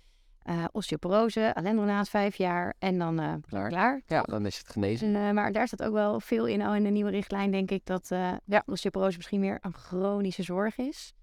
Uh, 0.44 0.64
osteoporose, 0.72 1.54
alendronaat, 1.54 2.08
vijf 2.08 2.36
jaar 2.36 2.74
en 2.78 2.98
dan 2.98 3.42
klaar. 3.48 3.68
klaar. 3.68 4.02
Ja, 4.06 4.22
dan 4.22 4.46
is 4.46 4.58
het 4.58 4.68
genezen. 4.68 5.16
En, 5.16 5.34
maar 5.34 5.52
daar 5.52 5.66
staat 5.66 5.82
ook 5.82 5.92
wel 5.92 6.20
veel 6.20 6.46
in 6.46 6.62
al 6.62 6.74
in 6.74 6.82
de 6.82 6.90
nieuwe 6.90 7.10
richtlijn, 7.10 7.50
denk 7.50 7.70
ik, 7.70 7.86
dat 7.86 8.08
ja. 8.44 8.62
osteoporose 8.66 9.16
misschien 9.16 9.40
meer 9.40 9.58
een 9.60 9.74
chronische 9.74 10.42
zorg 10.42 10.76
is. 10.76 11.14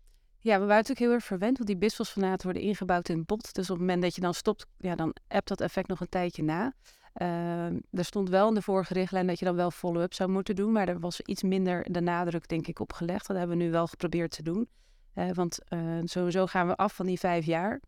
Ja, 0.44 0.54
we 0.54 0.60
waren 0.60 0.76
natuurlijk 0.76 1.00
heel 1.00 1.12
erg 1.12 1.24
verwend, 1.24 1.58
want 1.58 1.70
die 1.70 1.78
bisfosfonaten 1.78 2.46
worden 2.46 2.64
ingebouwd 2.64 3.10
in 3.10 3.18
het 3.18 3.26
bot. 3.26 3.54
Dus 3.54 3.70
op 3.70 3.78
het 3.78 3.86
moment 3.86 4.02
dat 4.02 4.16
je 4.16 4.22
dan 4.22 4.34
stopt, 4.34 4.66
ja, 4.78 4.96
dan 4.96 5.16
hebt 5.28 5.48
dat 5.48 5.62
effect 5.62 5.88
nog 5.88 6.00
een 6.00 6.10
tijdje 6.10 6.44
na. 6.44 6.74
Uh, 7.22 7.66
er 7.66 8.06
stond 8.06 8.30
wel 8.30 8.48
in 8.48 8.54
de 8.54 8.62
vorige 8.62 8.94
richtlijn 8.94 9.28
dat 9.28 9.40
je 9.40 9.46
dan 9.46 9.56
wel 9.56 9.72
follow-up 9.72 10.14
zou 10.14 10.30
moeten 10.30 10.56
doen, 10.56 10.72
maar 10.72 10.88
er 10.88 11.00
was 11.00 11.22
iets 11.22 11.44
minder 11.44 11.92
de 11.92 12.02
nadruk, 12.02 12.48
denk 12.48 12.68
ik, 12.68 12.80
op 12.80 12.94
gelegd. 12.94 13.28
Dat 13.28 13.38
hebben 13.38 13.58
we 13.58 13.64
nu 13.64 13.72
wel 13.72 13.88
geprobeerd 13.88 14.32
te 14.32 14.44
doen. 14.44 14.70
Uh, 15.16 15.32
want 15.32 15.60
uh, 15.70 16.00
sowieso 16.04 16.46
gaan 16.46 16.68
we 16.68 16.76
af 16.76 16.96
van 16.96 17.06
die 17.06 17.20
vijf 17.20 17.46
jaar. 17.46 17.82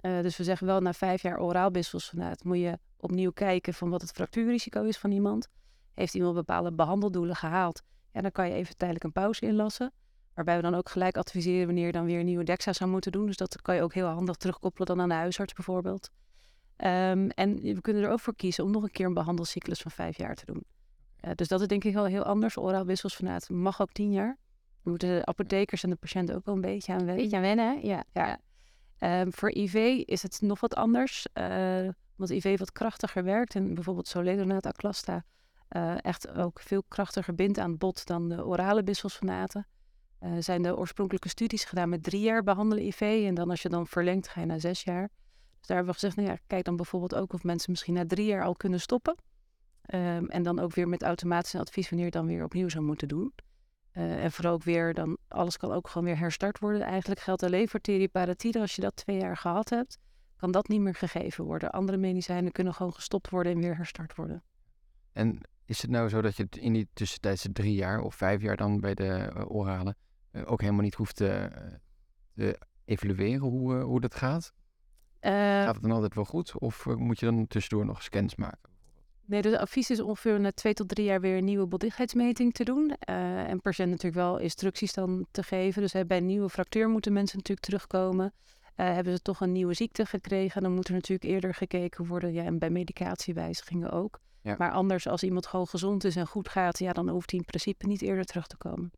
Eh, 0.00 0.22
dus 0.22 0.36
we 0.36 0.44
zeggen 0.44 0.66
wel, 0.66 0.80
na 0.80 0.92
vijf 0.92 1.22
jaar 1.22 1.40
oraal 1.40 1.70
bisfosfonaat 1.70 2.44
moet 2.44 2.58
je 2.58 2.78
opnieuw 2.96 3.30
kijken 3.30 3.74
van 3.74 3.90
wat 3.90 4.00
het 4.00 4.10
fractuurrisico 4.10 4.82
is 4.82 4.98
van 4.98 5.10
iemand. 5.10 5.48
Heeft 5.94 6.14
iemand 6.14 6.34
bepaalde 6.34 6.72
behandeldoelen 6.72 7.36
gehaald? 7.36 7.82
Ja, 8.12 8.20
dan 8.20 8.32
kan 8.32 8.48
je 8.48 8.54
even 8.54 8.76
tijdelijk 8.76 9.04
een 9.04 9.12
pauze 9.12 9.46
inlassen. 9.46 9.92
Waarbij 10.36 10.56
we 10.56 10.62
dan 10.62 10.74
ook 10.74 10.88
gelijk 10.88 11.16
adviseren 11.16 11.66
wanneer 11.66 11.86
je 11.86 11.92
dan 11.92 12.04
weer 12.04 12.18
een 12.18 12.24
nieuwe 12.24 12.44
DEXA 12.44 12.72
zou 12.72 12.90
moeten 12.90 13.12
doen. 13.12 13.26
Dus 13.26 13.36
dat 13.36 13.62
kan 13.62 13.74
je 13.74 13.82
ook 13.82 13.94
heel 13.94 14.06
handig 14.06 14.36
terugkoppelen 14.36 14.86
dan 14.86 15.00
aan 15.00 15.08
de 15.08 15.14
huisarts 15.14 15.52
bijvoorbeeld. 15.52 16.10
Um, 16.76 17.30
en 17.30 17.60
we 17.60 17.80
kunnen 17.80 18.02
er 18.02 18.10
ook 18.10 18.20
voor 18.20 18.36
kiezen 18.36 18.64
om 18.64 18.70
nog 18.70 18.82
een 18.82 18.90
keer 18.90 19.06
een 19.06 19.14
behandelcyclus 19.14 19.80
van 19.80 19.90
vijf 19.90 20.16
jaar 20.16 20.34
te 20.34 20.46
doen. 20.46 20.64
Uh, 21.24 21.30
dus 21.34 21.48
dat 21.48 21.60
is 21.60 21.66
denk 21.66 21.84
ik 21.84 21.94
wel 21.94 22.04
heel 22.04 22.22
anders. 22.22 22.56
Oraal 22.56 22.84
wisselsfanaat 22.84 23.48
mag 23.48 23.80
ook 23.80 23.92
tien 23.92 24.12
jaar. 24.12 24.36
Dan 24.82 24.92
moeten 24.92 25.08
de 25.08 25.26
apothekers 25.26 25.82
en 25.82 25.90
de 25.90 25.96
patiënten 25.96 26.34
ook 26.34 26.44
wel 26.44 26.54
een 26.54 26.60
beetje 26.60 26.92
aan 26.92 26.98
wennen. 27.04 27.16
Beetje 27.16 27.36
aan 27.36 27.42
wennen, 27.42 27.86
ja. 27.86 28.04
ja. 28.12 28.40
Um, 29.20 29.32
voor 29.32 29.50
IV 29.50 30.02
is 30.04 30.22
het 30.22 30.40
nog 30.40 30.60
wat 30.60 30.74
anders. 30.74 31.26
Uh, 31.34 31.88
omdat 32.16 32.30
IV 32.30 32.58
wat 32.58 32.72
krachtiger 32.72 33.24
werkt. 33.24 33.54
En 33.54 33.74
bijvoorbeeld 33.74 34.08
soledonaat 34.08 34.66
aclasta 34.66 35.24
uh, 35.70 36.04
echt 36.04 36.28
ook 36.28 36.60
veel 36.60 36.82
krachtiger 36.88 37.34
bindt 37.34 37.58
aan 37.58 37.70
het 37.70 37.78
bot 37.78 38.06
dan 38.06 38.28
de 38.28 38.46
orale 38.46 38.82
bisfosfonaten. 38.82 39.66
Uh, 40.20 40.30
zijn 40.38 40.62
de 40.62 40.76
oorspronkelijke 40.76 41.28
studies 41.28 41.64
gedaan 41.64 41.88
met 41.88 42.02
drie 42.02 42.20
jaar 42.20 42.42
behandelen 42.42 42.84
IV. 42.84 43.00
En 43.00 43.34
dan 43.34 43.50
als 43.50 43.62
je 43.62 43.68
dan 43.68 43.86
verlengt, 43.86 44.28
ga 44.28 44.40
je 44.40 44.46
naar 44.46 44.60
zes 44.60 44.82
jaar. 44.82 45.08
Dus 45.58 45.66
daar 45.66 45.76
hebben 45.76 45.94
we 45.94 46.00
gezegd, 46.00 46.16
nou 46.16 46.28
ja, 46.28 46.38
kijk 46.46 46.64
dan 46.64 46.76
bijvoorbeeld 46.76 47.14
ook 47.14 47.32
of 47.32 47.42
mensen 47.42 47.70
misschien 47.70 47.94
na 47.94 48.06
drie 48.06 48.26
jaar 48.26 48.44
al 48.44 48.54
kunnen 48.54 48.80
stoppen. 48.80 49.16
Um, 49.94 50.28
en 50.28 50.42
dan 50.42 50.58
ook 50.58 50.74
weer 50.74 50.88
met 50.88 51.02
automatisch 51.02 51.54
advies 51.54 51.88
wanneer 51.88 52.06
je 52.06 52.12
dan 52.12 52.26
weer 52.26 52.44
opnieuw 52.44 52.68
zou 52.68 52.84
moeten 52.84 53.08
doen. 53.08 53.32
Uh, 53.92 54.24
en 54.24 54.32
vooral 54.32 54.52
ook 54.52 54.62
weer, 54.62 54.94
dan 54.94 55.18
alles 55.28 55.56
kan 55.56 55.72
ook 55.72 55.88
gewoon 55.88 56.06
weer 56.06 56.18
herstart 56.18 56.58
worden. 56.58 56.80
Eigenlijk 56.82 57.20
geldt 57.20 57.42
alleen 57.42 57.68
voor 57.68 57.80
teriparatide. 57.80 58.60
Als 58.60 58.74
je 58.74 58.80
dat 58.80 58.96
twee 58.96 59.18
jaar 59.18 59.36
gehad 59.36 59.70
hebt, 59.70 59.98
kan 60.36 60.50
dat 60.50 60.68
niet 60.68 60.80
meer 60.80 60.94
gegeven 60.94 61.44
worden. 61.44 61.70
Andere 61.70 61.98
medicijnen 61.98 62.52
kunnen 62.52 62.74
gewoon 62.74 62.92
gestopt 62.92 63.30
worden 63.30 63.52
en 63.52 63.60
weer 63.60 63.76
herstart 63.76 64.14
worden. 64.14 64.42
En 65.12 65.40
is 65.64 65.82
het 65.82 65.90
nou 65.90 66.08
zo 66.08 66.20
dat 66.20 66.36
je 66.36 66.46
in 66.50 66.72
die 66.72 66.88
tussentijdse 66.92 67.52
drie 67.52 67.74
jaar 67.74 68.00
of 68.00 68.14
vijf 68.14 68.42
jaar 68.42 68.56
dan 68.56 68.80
bij 68.80 68.94
de 68.94 69.32
uh, 69.36 69.50
orale 69.50 69.90
eh, 69.90 69.96
ook 70.44 70.60
helemaal 70.60 70.82
niet 70.82 70.94
hoeft 70.94 71.16
te, 71.16 71.50
te 72.34 72.58
evalueren 72.84 73.48
hoe, 73.48 73.76
eh, 73.76 73.84
hoe 73.84 74.00
dat 74.00 74.14
gaat? 74.14 74.52
Gaat 75.20 75.74
het 75.74 75.82
dan 75.82 75.90
altijd 75.90 76.14
wel 76.14 76.24
goed? 76.24 76.58
Of 76.58 76.86
moet 76.86 77.20
je 77.20 77.26
dan 77.26 77.46
tussendoor 77.46 77.86
nog 77.86 78.02
scans 78.02 78.34
maken? 78.34 78.70
Nee, 79.24 79.42
dus 79.42 79.52
het 79.52 79.60
advies 79.60 79.90
is 79.90 80.00
ongeveer 80.00 80.40
na 80.40 80.52
twee 80.52 80.74
tot 80.74 80.88
drie 80.88 81.04
jaar 81.04 81.20
weer 81.20 81.36
een 81.36 81.44
nieuwe 81.44 81.66
botdichtheidsmeting 81.66 82.52
te 82.52 82.64
doen. 82.64 82.94
Uh, 83.08 83.48
en 83.48 83.60
patiënt 83.60 83.90
natuurlijk 83.90 84.14
wel 84.14 84.38
instructies 84.38 84.92
dan 84.92 85.26
te 85.30 85.42
geven. 85.42 85.82
Dus 85.82 85.92
bij 86.06 86.16
een 86.16 86.26
nieuwe 86.26 86.48
fractuur 86.48 86.88
moeten 86.88 87.12
mensen 87.12 87.36
natuurlijk 87.36 87.66
terugkomen. 87.66 88.32
Uh, 88.76 88.92
hebben 88.94 89.12
ze 89.12 89.22
toch 89.22 89.40
een 89.40 89.52
nieuwe 89.52 89.74
ziekte 89.74 90.06
gekregen, 90.06 90.62
dan 90.62 90.74
moet 90.74 90.88
er 90.88 90.94
natuurlijk 90.94 91.30
eerder 91.30 91.54
gekeken 91.54 92.06
worden. 92.06 92.32
Ja, 92.32 92.44
en 92.44 92.58
bij 92.58 92.70
medicatiewijzigingen 92.70 93.90
ook. 93.90 94.20
Ja. 94.42 94.54
Maar 94.58 94.70
anders, 94.70 95.08
als 95.08 95.22
iemand 95.22 95.46
gewoon 95.46 95.66
gezond 95.66 96.04
is 96.04 96.16
en 96.16 96.26
goed 96.26 96.48
gaat, 96.48 96.78
ja, 96.78 96.92
dan 96.92 97.08
hoeft 97.08 97.30
hij 97.30 97.40
in 97.40 97.46
principe 97.46 97.86
niet 97.86 98.02
eerder 98.02 98.24
terug 98.24 98.46
te 98.46 98.56
komen. 98.56 98.92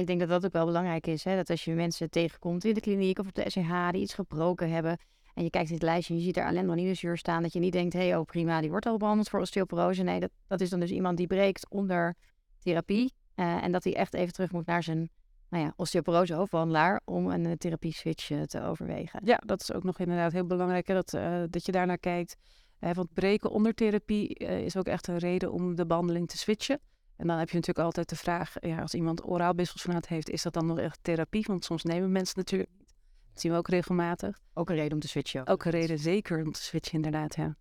Ik 0.00 0.06
denk 0.06 0.20
dat 0.20 0.28
dat 0.28 0.44
ook 0.44 0.52
wel 0.52 0.66
belangrijk 0.66 1.06
is. 1.06 1.24
Hè? 1.24 1.36
Dat 1.36 1.50
als 1.50 1.64
je 1.64 1.72
mensen 1.72 2.10
tegenkomt 2.10 2.64
in 2.64 2.74
de 2.74 2.80
kliniek 2.80 3.18
of 3.18 3.26
op 3.26 3.34
de 3.34 3.50
SCH 3.50 3.90
die 3.90 4.02
iets 4.02 4.14
gebroken 4.14 4.70
hebben. 4.70 4.98
En 5.34 5.42
je 5.44 5.50
kijkt 5.50 5.68
in 5.68 5.74
het 5.74 5.84
lijstje 5.84 6.14
en 6.14 6.18
je 6.18 6.24
ziet 6.24 6.36
er 6.36 6.44
alendronidazure 6.44 7.16
staan. 7.16 7.42
Dat 7.42 7.52
je 7.52 7.58
niet 7.58 7.72
denkt, 7.72 7.92
hé, 7.92 8.08
hey, 8.08 8.16
oh 8.16 8.24
prima, 8.24 8.60
die 8.60 8.70
wordt 8.70 8.86
al 8.86 8.96
behandeld 8.96 9.28
voor 9.28 9.40
osteoporose. 9.40 10.02
Nee, 10.02 10.20
dat, 10.20 10.30
dat 10.46 10.60
is 10.60 10.70
dan 10.70 10.80
dus 10.80 10.90
iemand 10.90 11.16
die 11.16 11.26
breekt 11.26 11.70
onder 11.70 12.14
therapie. 12.58 13.12
Uh, 13.36 13.62
en 13.62 13.72
dat 13.72 13.84
hij 13.84 13.94
echt 13.94 14.14
even 14.14 14.32
terug 14.32 14.52
moet 14.52 14.66
naar 14.66 14.82
zijn 14.82 15.10
nou 15.48 15.64
ja, 15.64 15.72
osteoporose 15.76 16.34
hoofdbehandelaar 16.34 17.00
om 17.04 17.30
een 17.30 17.44
uh, 17.44 17.52
therapie 17.52 17.92
switch 17.92 18.30
uh, 18.30 18.42
te 18.42 18.62
overwegen. 18.62 19.20
Ja, 19.24 19.40
dat 19.46 19.60
is 19.60 19.72
ook 19.72 19.84
nog 19.84 19.98
inderdaad 19.98 20.32
heel 20.32 20.46
belangrijk 20.46 20.86
dat, 20.86 21.10
dat 21.50 21.66
je 21.66 21.72
daarnaar 21.72 21.98
kijkt. 21.98 22.36
want 22.78 23.12
breken 23.12 23.50
onder 23.50 23.74
therapie 23.74 24.34
is 24.38 24.76
ook 24.76 24.86
echt 24.86 25.06
een 25.06 25.18
reden 25.18 25.52
om 25.52 25.74
de 25.74 25.86
behandeling 25.86 26.28
te 26.28 26.38
switchen. 26.38 26.80
En 27.16 27.26
dan 27.26 27.38
heb 27.38 27.48
je 27.48 27.56
natuurlijk 27.56 27.86
altijd 27.86 28.08
de 28.08 28.16
vraag, 28.16 28.54
ja, 28.60 28.80
als 28.80 28.94
iemand 28.94 29.26
oraal 29.26 29.54
bisfosfonaat 29.54 30.08
heeft, 30.08 30.30
is 30.30 30.42
dat 30.42 30.52
dan 30.52 30.66
nog 30.66 30.78
echt 30.78 30.98
therapie? 31.02 31.44
Want 31.46 31.64
soms 31.64 31.82
nemen 31.82 32.12
mensen 32.12 32.38
natuurlijk 32.38 32.70
niet. 32.78 32.94
Dat 33.32 33.40
zien 33.40 33.52
we 33.52 33.58
ook 33.58 33.68
regelmatig. 33.68 34.40
Ook 34.54 34.70
een 34.70 34.76
reden 34.76 34.92
om 34.92 35.00
te 35.00 35.08
switchen. 35.08 35.46
Ook 35.46 35.64
een 35.64 35.70
reden 35.70 35.98
zeker 35.98 36.44
om 36.44 36.52
te 36.52 36.62
switchen, 36.62 36.94
inderdaad, 36.94 37.36
ja. 37.36 37.56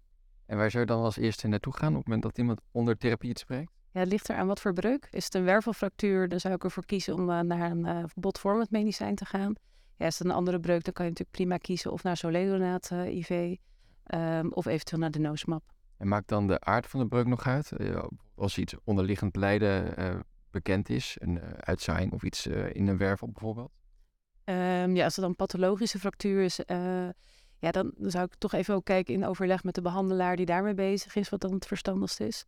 En 0.46 0.58
waar 0.58 0.72
zou 0.72 0.84
je 0.84 0.90
dan 0.90 1.04
als 1.04 1.18
eerste 1.18 1.48
naartoe 1.48 1.74
gaan 1.74 1.92
op 1.92 1.96
het 1.96 2.06
moment 2.06 2.24
dat 2.24 2.38
iemand 2.38 2.62
onder 2.72 2.98
therapie 2.98 3.30
iets 3.30 3.42
spreekt? 3.42 3.72
Ja, 3.92 4.00
het 4.00 4.10
ligt 4.10 4.30
er 4.30 4.36
aan 4.36 4.48
wat 4.48 4.62
voor 4.62 4.74
breuk. 4.74 5.08
Is 5.12 5.24
het 5.24 5.36
een 5.36 5.44
wervelfractuur, 5.44 6.30
dan 6.30 6.40
zou 6.40 6.54
ik 6.54 6.64
ervoor 6.64 6.86
kiezen 6.86 7.14
om 7.14 7.30
uh, 7.30 7.40
naar 7.40 7.72
een 7.72 7.86
uh, 7.86 8.04
botvormend 8.16 8.72
medicijn 8.72 9.16
te 9.16 9.26
gaan. 9.26 9.54
Ja, 9.98 10.06
is 10.06 10.18
het 10.18 10.28
een 10.28 10.34
andere 10.34 10.60
breuk, 10.60 10.84
dan 10.84 10.94
kan 10.94 11.06
je 11.06 11.12
natuurlijk 11.12 11.38
prima 11.38 11.58
kiezen 11.58 11.92
of 11.92 12.04
naar 12.04 12.18
Soledonaat 12.18 12.90
uh, 12.94 13.16
IV 13.16 13.56
um, 14.14 14.52
of 14.52 14.66
eventueel 14.66 15.02
naar 15.02 15.12
de 15.12 15.20
noosmap. 15.20 15.64
En 16.04 16.10
maakt 16.10 16.28
dan 16.28 16.48
de 16.48 16.60
aard 16.60 16.88
van 16.88 17.00
de 17.00 17.08
breuk 17.08 17.26
nog 17.26 17.48
uit? 17.48 17.72
als 18.36 18.58
iets 18.58 18.76
onderliggend 18.84 19.36
lijden 19.36 20.00
uh, 20.00 20.20
bekend 20.52 20.90
is, 20.90 21.16
een 21.20 21.36
uh, 21.36 21.44
uitzaaiing 21.60 22.12
of 22.12 22.24
iets 22.24 22.48
in 22.48 22.88
een 22.88 22.98
wervel 22.98 23.28
bijvoorbeeld? 23.28 23.72
Um, 24.46 24.96
ja, 24.96 25.04
als 25.04 25.16
het 25.16 25.26
dan 25.26 25.36
pathologische 25.36 26.00
fractuur 26.00 26.44
is, 26.44 26.60
ja, 27.58 27.72
dan, 27.72 27.92
dan, 27.98 28.12
zou 28.12 28.26
ik 28.26 28.36
toch 28.38 28.54
even 28.54 28.76
ook 28.76 28.86
kijken 28.86 29.14
in 29.14 29.26
overleg 29.26 29.64
met 29.64 29.76
de 29.76 29.82
behandelaar 29.82 30.36
die 30.36 30.46
daarmee 30.46 30.74
bezig 30.74 31.16
is, 31.16 31.30
wat 31.30 31.42
dan 31.42 31.54
het 31.54 31.68
verstandigst 31.68 32.20
is. 32.20 32.46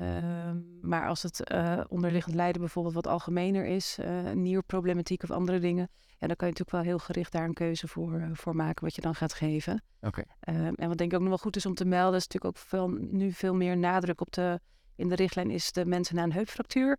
Um, 0.00 0.78
maar 0.80 1.08
als 1.08 1.22
het 1.22 1.54
onderliggend 1.88 2.34
lijden 2.34 2.60
bijvoorbeeld 2.60 2.94
wat 2.94 3.06
algemener 3.06 3.66
is, 3.66 3.98
nierproblematiek 4.34 5.22
of 5.22 5.30
andere 5.30 5.58
dingen, 5.58 5.88
ja, 6.18 6.26
dan 6.26 6.36
kan 6.36 6.48
je 6.48 6.54
natuurlijk 6.54 6.70
wel 6.70 6.80
heel 6.80 6.98
gericht 6.98 7.32
daar 7.32 7.44
een 7.44 7.54
keuze 7.54 7.88
voor, 7.88 8.28
voor 8.32 8.56
maken 8.56 8.84
wat 8.84 8.94
je 8.94 9.00
dan 9.00 9.14
gaat 9.14 9.34
geven. 9.34 9.82
Oké. 10.00 10.24
Okay. 10.42 10.56
Um, 10.66 10.74
en 10.74 10.88
wat 10.88 10.98
denk 10.98 11.10
ik 11.10 11.16
ook 11.16 11.20
nog 11.22 11.28
wel 11.28 11.38
goed 11.38 11.56
is 11.56 11.66
om 11.66 11.74
te 11.74 11.84
melden, 11.84 12.16
is 12.16 12.26
natuurlijk 12.26 12.56
ook 12.56 12.64
veel, 12.66 12.88
nu 12.88 13.32
veel 13.32 13.54
meer 13.54 13.76
nadruk 13.76 14.20
op 14.20 14.32
de 14.32 14.60
in 14.98 15.08
de 15.08 15.14
richtlijn 15.14 15.50
is 15.50 15.72
de 15.72 15.86
mensen 15.86 16.14
na 16.16 16.22
een 16.22 16.32
heupfractuur. 16.32 16.98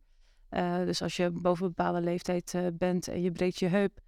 Uh, 0.51 0.77
dus 0.77 1.01
als 1.01 1.15
je 1.15 1.29
boven 1.29 1.65
een 1.65 1.73
bepaalde 1.75 2.01
leeftijd 2.01 2.53
uh, 2.53 2.67
bent 2.73 3.07
en 3.07 3.21
je 3.21 3.31
breekt 3.31 3.59
je 3.59 3.67
heup, 3.67 3.99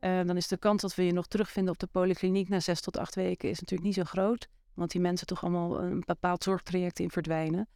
uh, 0.00 0.24
dan 0.24 0.36
is 0.36 0.48
de 0.48 0.56
kans 0.56 0.82
dat 0.82 0.94
we 0.94 1.04
je 1.04 1.12
nog 1.12 1.26
terugvinden 1.26 1.72
op 1.72 1.78
de 1.78 1.86
polykliniek 1.86 2.48
na 2.48 2.60
zes 2.60 2.80
tot 2.80 2.96
acht 2.96 3.14
weken 3.14 3.48
is 3.48 3.60
natuurlijk 3.60 3.88
niet 3.88 3.98
zo 3.98 4.04
groot. 4.04 4.48
Want 4.74 4.90
die 4.90 5.00
mensen 5.00 5.26
toch 5.26 5.42
allemaal 5.42 5.82
een 5.82 6.02
bepaald 6.06 6.42
zorgtraject 6.42 6.98
in 6.98 7.10
verdwijnen. 7.10 7.68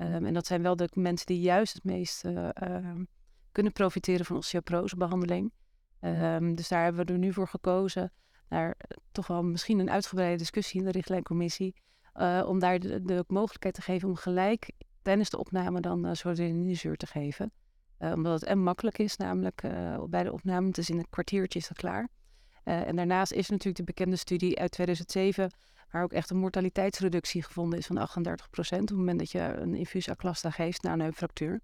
Um, 0.00 0.26
en 0.26 0.34
dat 0.34 0.46
zijn 0.46 0.62
wel 0.62 0.76
de 0.76 0.88
mensen 0.94 1.26
die 1.26 1.40
juist 1.40 1.74
het 1.74 1.84
meest 1.84 2.24
ehm, 2.24 3.04
kunnen 3.52 3.72
profiteren 3.72 4.26
van 4.26 4.36
osteoporosebehandeling. 4.36 5.52
Um, 6.00 6.54
dus 6.54 6.68
daar 6.68 6.84
hebben 6.84 7.06
we 7.06 7.12
er 7.12 7.18
nu 7.18 7.32
voor 7.32 7.48
gekozen. 7.48 8.12
Naar 8.48 8.76
toch 9.12 9.26
wel 9.26 9.42
misschien 9.42 9.78
een 9.78 9.90
uitgebreide 9.90 10.36
discussie 10.36 10.80
in 10.80 10.86
de 10.86 10.92
richtlijncommissie. 10.92 11.74
om 12.46 12.58
daar 12.58 12.78
de, 12.78 13.24
mogelijkheid 13.26 13.74
te 13.74 13.82
geven 13.82 14.08
om 14.08 14.16
gelijk 14.16 14.70
tijdens 15.02 15.30
de 15.30 15.38
opname 15.38 15.80
dan 15.80 16.06
uh, 16.06 16.12
zodeninizuur 16.14 16.96
te 16.96 17.06
geven. 17.06 17.52
Omdat 17.98 18.40
het 18.40 18.44
en 18.44 18.62
makkelijk 18.62 18.98
is, 18.98 19.16
namelijk 19.16 19.62
uh, 19.62 20.02
bij 20.04 20.22
de 20.22 20.32
opname, 20.32 20.66
het 20.66 20.78
is 20.78 20.90
in 20.90 20.98
een 20.98 21.10
kwartiertje 21.10 21.58
is 21.58 21.68
dat 21.68 21.76
klaar. 21.76 22.08
en 22.64 22.96
daarnaast 22.96 23.32
is 23.32 23.48
natuurlijk 23.48 23.76
de 23.76 23.92
bekende 23.92 24.16
studie 24.16 24.58
uit 24.58 24.70
2007, 24.70 25.50
waar 25.90 26.02
ook 26.02 26.12
echt 26.12 26.30
een 26.30 26.36
mortaliteitsreductie 26.36 27.42
gevonden 27.42 27.78
is 27.78 27.86
van 27.86 28.08
38% 28.08 28.30
op 28.58 28.68
het 28.70 28.90
moment 28.90 29.18
dat 29.18 29.30
je 29.30 29.40
een 29.40 29.74
infuus 29.74 30.08
aclasta 30.08 30.50
geeft 30.50 30.82
na 30.82 30.92
een 30.92 31.00
heupfractuur. 31.00 31.60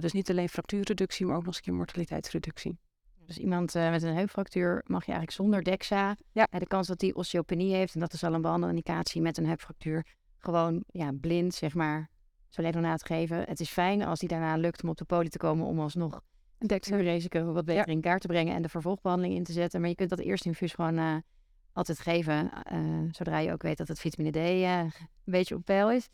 dus 0.00 0.12
niet 0.12 0.30
alleen 0.30 0.48
fractuurreductie, 0.48 1.26
maar 1.26 1.36
ook 1.36 1.44
nog 1.44 1.48
eens 1.48 1.56
een 1.56 1.62
keer 1.62 1.74
mortaliteitsreductie. 1.74 2.78
Dus 3.26 3.38
iemand 3.38 3.74
uh, 3.74 3.90
met 3.90 4.02
een 4.02 4.14
heupfractuur 4.14 4.82
mag 4.86 5.06
je 5.06 5.12
eigenlijk 5.12 5.40
zonder 5.40 5.62
DEXA. 5.62 6.16
Ja. 6.32 6.46
de 6.50 6.66
kans 6.66 6.86
dat 6.86 7.00
hij 7.00 7.14
osteopenie 7.14 7.74
heeft, 7.74 7.94
en 7.94 8.00
dat 8.00 8.12
is 8.12 8.24
al 8.24 8.34
een 8.34 8.42
behandelindicatie 8.42 9.20
met 9.22 9.38
een 9.38 9.46
heupfractuur, 9.46 10.06
gewoon 10.38 10.84
ja, 10.86 11.12
blind, 11.20 11.54
zeg 11.54 11.74
maar, 11.74 12.10
Soledonaat 12.48 13.04
geven. 13.04 13.44
Het 13.48 13.60
is 13.60 13.70
fijn 13.70 14.02
als 14.02 14.18
die 14.18 14.28
daarna 14.28 14.56
lukt 14.56 14.82
om 14.82 14.88
op 14.88 14.96
de 14.96 15.04
poli 15.04 15.28
te 15.28 15.38
komen 15.38 15.66
om 15.66 15.80
alsnog 15.80 16.20
het 16.58 16.86
risico 16.86 17.52
wat 17.52 17.64
beter 17.64 17.88
ja. 17.88 17.92
in 17.92 18.00
kaart 18.00 18.20
te 18.20 18.26
brengen 18.26 18.54
en 18.54 18.62
de 18.62 18.68
vervolgbehandeling 18.68 19.34
in 19.34 19.44
te 19.44 19.52
zetten. 19.52 19.80
Maar 19.80 19.88
je 19.88 19.94
kunt 19.94 20.10
dat 20.10 20.18
eerste 20.18 20.48
infuus 20.48 20.72
gewoon 20.72 20.98
uh, 20.98 21.16
altijd 21.72 21.98
geven, 21.98 22.50
uh, 22.72 23.08
zodra 23.10 23.38
je 23.38 23.52
ook 23.52 23.62
weet 23.62 23.78
dat 23.78 23.88
het 23.88 24.00
vitamine 24.00 24.30
D 24.30 24.36
uh, 24.36 24.78
een 24.78 24.92
beetje 25.24 25.54
op 25.54 25.64
peil 25.64 25.90
is. 25.90 26.08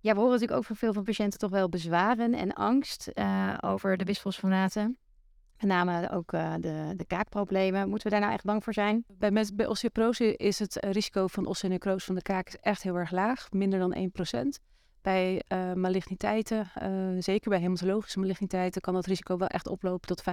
Ja, 0.00 0.12
we 0.12 0.18
horen 0.18 0.32
natuurlijk 0.32 0.58
ook 0.58 0.66
van 0.66 0.76
veel 0.76 0.92
van 0.92 1.04
patiënten 1.04 1.38
toch 1.38 1.50
wel 1.50 1.68
bezwaren 1.68 2.34
en 2.34 2.52
angst 2.52 3.12
over 3.60 3.96
de 3.96 4.04
bisfosfonaten. 4.04 4.98
Met 5.60 5.70
name 5.70 6.10
ook 6.10 6.30
de, 6.30 6.92
de 6.96 7.04
kaakproblemen. 7.06 7.88
Moeten 7.88 8.06
we 8.06 8.12
daar 8.12 8.20
nou 8.20 8.32
echt 8.32 8.44
bang 8.44 8.64
voor 8.64 8.72
zijn? 8.72 9.04
Bij, 9.08 9.46
bij 9.54 9.66
osteoporose 9.66 10.36
is 10.36 10.58
het 10.58 10.76
risico 10.80 11.26
van 11.26 11.46
osteonecrose 11.46 12.06
van 12.06 12.14
de 12.14 12.22
kaak 12.22 12.48
echt 12.48 12.82
heel 12.82 12.96
erg 12.96 13.10
laag. 13.10 13.50
Minder 13.50 13.78
dan 13.78 14.10
1%. 14.34 14.62
Bij 15.02 15.42
maligniteiten, 15.74 16.70
zeker 17.18 17.50
bij 17.50 17.60
hematologische 17.60 18.18
maligniteiten, 18.18 18.80
kan 18.80 18.94
dat 18.94 19.06
risico 19.06 19.36
wel 19.36 19.48
echt 19.48 19.66
oplopen 19.66 20.06
tot 20.06 20.22
5%. 20.22 20.24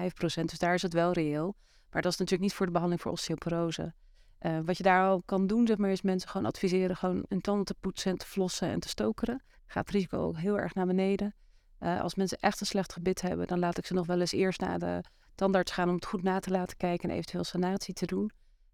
Dus 0.45 0.59
daar 0.59 0.73
is 0.73 0.81
het 0.81 0.93
wel 0.93 1.11
reëel. 1.11 1.55
Maar 1.91 2.01
dat 2.01 2.11
is 2.11 2.17
natuurlijk 2.17 2.49
niet 2.49 2.53
voor 2.53 2.65
de 2.65 2.71
behandeling 2.71 3.03
voor 3.03 3.11
osteoporose. 3.11 3.93
Uh, 4.41 4.59
wat 4.65 4.77
je 4.77 4.83
daar 4.83 5.07
al 5.07 5.21
kan 5.25 5.47
doen, 5.47 5.67
zeg 5.67 5.77
maar, 5.77 5.89
is 5.89 6.01
mensen 6.01 6.29
gewoon 6.29 6.47
adviseren 6.47 6.95
gewoon 6.95 7.25
hun 7.29 7.41
tanden 7.41 7.65
te 7.65 7.75
poetsen 7.79 8.11
en 8.11 8.17
te 8.17 8.25
flossen 8.25 8.69
en 8.69 8.79
te 8.79 8.89
stokeren. 8.89 9.43
Gaat 9.65 9.85
het 9.85 9.95
risico 9.95 10.17
ook 10.17 10.37
heel 10.37 10.59
erg 10.59 10.73
naar 10.73 10.85
beneden. 10.85 11.35
als 11.79 12.15
mensen 12.15 12.37
echt 12.37 12.59
een 12.59 12.65
slecht 12.65 12.93
gebit 12.93 13.21
hebben, 13.21 13.47
dan 13.47 13.59
laat 13.59 13.77
ik 13.77 13.85
ze 13.85 13.93
nog 13.93 14.05
wel 14.05 14.19
eens 14.19 14.31
eerst 14.31 14.59
naar 14.59 14.79
de 14.79 15.03
tandarts 15.35 15.71
gaan 15.71 15.89
om 15.89 15.95
het 15.95 16.05
goed 16.05 16.23
na 16.23 16.39
te 16.39 16.49
laten 16.49 16.77
kijken 16.77 17.09
en 17.09 17.15
eventueel 17.15 17.43
sanatie 17.43 17.93
te 17.93 18.05
doen. 18.05 18.31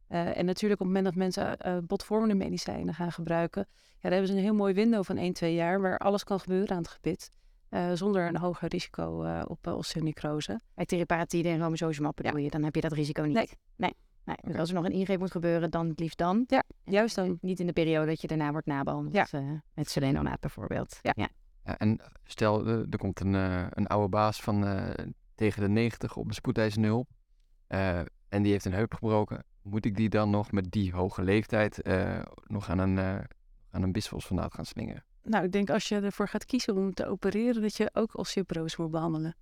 Uh, 0.09 0.37
en 0.37 0.45
natuurlijk 0.45 0.81
op 0.81 0.87
het 0.87 0.95
moment 0.95 1.05
dat 1.05 1.15
mensen 1.15 1.57
uh, 1.65 1.77
botvormende 1.87 2.35
medicijnen 2.35 2.93
gaan 2.93 3.11
gebruiken, 3.11 3.67
ja, 3.69 3.97
dan 4.01 4.11
hebben 4.11 4.27
ze 4.29 4.35
een 4.35 4.43
heel 4.43 4.53
mooi 4.53 4.73
window 4.73 5.03
van 5.03 5.17
1, 5.17 5.33
2 5.33 5.53
jaar 5.53 5.81
waar 5.81 5.97
alles 5.97 6.23
kan 6.23 6.39
gebeuren 6.39 6.69
aan 6.69 6.81
het 6.81 6.87
gebit. 6.87 7.31
Uh, 7.69 7.91
zonder 7.93 8.27
een 8.27 8.37
hoger 8.37 8.67
risico 8.67 9.25
op 9.47 9.67
osteonecrose. 9.67 10.59
Bij 10.75 10.85
teriparatide 10.85 11.49
en 11.49 11.59
romosozumab 11.59 12.15
bedoel 12.15 12.37
ja. 12.37 12.43
je, 12.43 12.49
dan 12.49 12.63
heb 12.63 12.75
je 12.75 12.81
dat 12.81 12.91
risico 12.91 13.21
niet. 13.21 13.33
Nee. 13.33 13.49
nee. 13.75 13.93
Nee. 14.27 14.37
Dus 14.41 14.55
als 14.55 14.69
er 14.69 14.75
nog 14.75 14.85
een 14.85 14.91
ingreep 14.91 15.19
moet 15.19 15.31
gebeuren, 15.31 15.71
dan 15.71 15.87
het 15.89 15.99
liefst 15.99 16.17
dan. 16.17 16.43
Ja, 16.47 16.63
juist 16.83 17.15
dan. 17.15 17.37
Niet 17.41 17.59
in 17.59 17.65
de 17.65 17.73
periode 17.73 18.05
dat 18.05 18.21
je 18.21 18.27
daarna 18.27 18.51
wordt 18.51 18.67
nabehandeld. 18.67 19.29
Ja. 19.31 19.61
met 19.73 19.89
selenonaat 19.89 20.39
bijvoorbeeld. 20.39 20.99
Ja. 21.01 21.13
ja. 21.15 21.27
ja 21.63 21.77
en 21.77 22.01
stel, 22.23 22.67
er 22.67 22.97
komt 22.97 23.19
een, 23.19 23.33
een 23.77 23.87
oude 23.87 24.09
baas 24.09 24.41
van 24.41 24.83
tegen 25.35 25.61
de 25.61 25.69
90 25.69 26.15
op 26.15 26.27
een 26.27 26.33
spoedeisende 26.33 26.87
hulp. 26.87 27.09
en 28.29 28.41
die 28.43 28.51
heeft 28.51 28.65
een 28.65 28.73
heup 28.73 28.93
gebroken 28.93 29.45
moet 29.67 29.85
ik 29.85 29.95
die 29.95 30.09
dan 30.09 30.29
nog 30.29 30.51
met 30.51 30.71
die 30.71 30.91
hoge 30.91 31.23
leeftijd 31.23 31.79
uh, 31.87 32.21
nog 32.47 32.69
aan 32.69 32.79
een, 32.79 32.97
uh, 32.97 33.19
aan 33.71 33.83
een 33.83 33.91
bisfosfonaat 33.91 34.53
gaan 34.53 34.65
slingen? 34.65 35.03
Nou, 35.23 35.45
ik 35.45 35.51
denk 35.51 35.69
als 35.69 35.87
je 35.87 35.99
ervoor 35.99 36.27
gaat 36.27 36.45
kiezen 36.45 36.75
om 36.75 36.93
te 36.93 37.07
opereren, 37.07 37.61
dat 37.61 37.77
je 37.77 37.89
ook 37.93 38.17
osteoporose 38.17 38.81
moet 38.81 38.91
behandelen. 38.91 39.35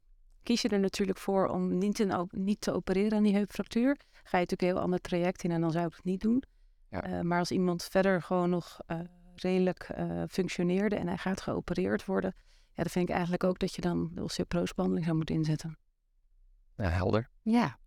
Kies 0.43 0.61
je 0.61 0.69
er 0.69 0.79
natuurlijk 0.79 1.17
voor 1.17 1.47
om 1.47 1.77
niet, 1.77 1.99
in, 1.99 2.27
niet 2.31 2.61
te 2.61 2.73
opereren 2.73 3.17
aan 3.17 3.23
die 3.23 3.33
heupfractuur, 3.33 3.97
ga 4.27 4.37
je 4.37 4.45
natuurlijk 4.45 4.61
een 4.61 4.67
heel 4.67 4.79
ander 4.79 4.99
traject 4.99 5.43
in 5.43 5.51
en 5.51 5.61
dan 5.61 5.71
zou 5.71 5.85
ik 5.85 5.95
het 5.95 6.03
niet 6.03 6.21
doen. 6.21 6.43
Ja. 6.89 7.07
Uh, 7.07 7.21
maar 7.21 7.39
als 7.39 7.51
iemand 7.51 7.83
verder 7.83 8.21
gewoon 8.21 8.49
nog 8.49 8.79
redelijk 9.35 9.89
functioneerde 10.29 10.95
en 10.95 11.07
hij 11.07 11.17
gaat 11.17 11.41
geopereerd 11.41 12.05
worden, 12.05 12.33
ja, 12.73 12.83
dan 12.83 12.91
vind 12.91 13.09
ik 13.09 13.13
eigenlijk 13.13 13.43
ook 13.43 13.59
dat 13.59 13.73
je 13.73 13.81
dan 13.81 14.09
de 14.13 14.23
osteoporosebehandeling 14.23 15.05
zou 15.05 15.17
moeten 15.17 15.35
inzetten. 15.35 15.77
Ja, 16.77 16.89
helder. 16.89 17.29
Ja, 17.41 17.77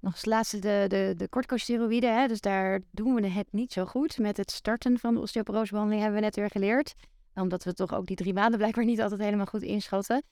nog 0.00 0.12
als 0.12 0.24
laatste 0.24 0.58
de, 0.58 0.84
de, 0.88 1.14
de 1.16 1.28
corticosteroïden. 1.28 2.20
Hè? 2.20 2.26
Dus 2.26 2.40
daar 2.40 2.80
doen 2.90 3.14
we 3.14 3.28
het 3.28 3.52
niet 3.52 3.72
zo 3.72 3.84
goed. 3.84 4.18
Met 4.18 4.36
het 4.36 4.50
starten 4.50 4.98
van 4.98 5.14
de 5.14 5.20
osteoporosebehandeling 5.20 6.02
hebben 6.02 6.20
we 6.20 6.26
net 6.26 6.36
weer 6.36 6.50
geleerd. 6.50 6.94
Omdat 7.34 7.64
we 7.64 7.72
toch 7.72 7.94
ook 7.94 8.06
die 8.06 8.16
drie 8.16 8.34
maanden 8.34 8.58
blijkbaar 8.58 8.84
niet 8.84 9.00
altijd 9.00 9.20
helemaal 9.20 9.46
goed 9.46 9.62
inschatten. 9.62 10.22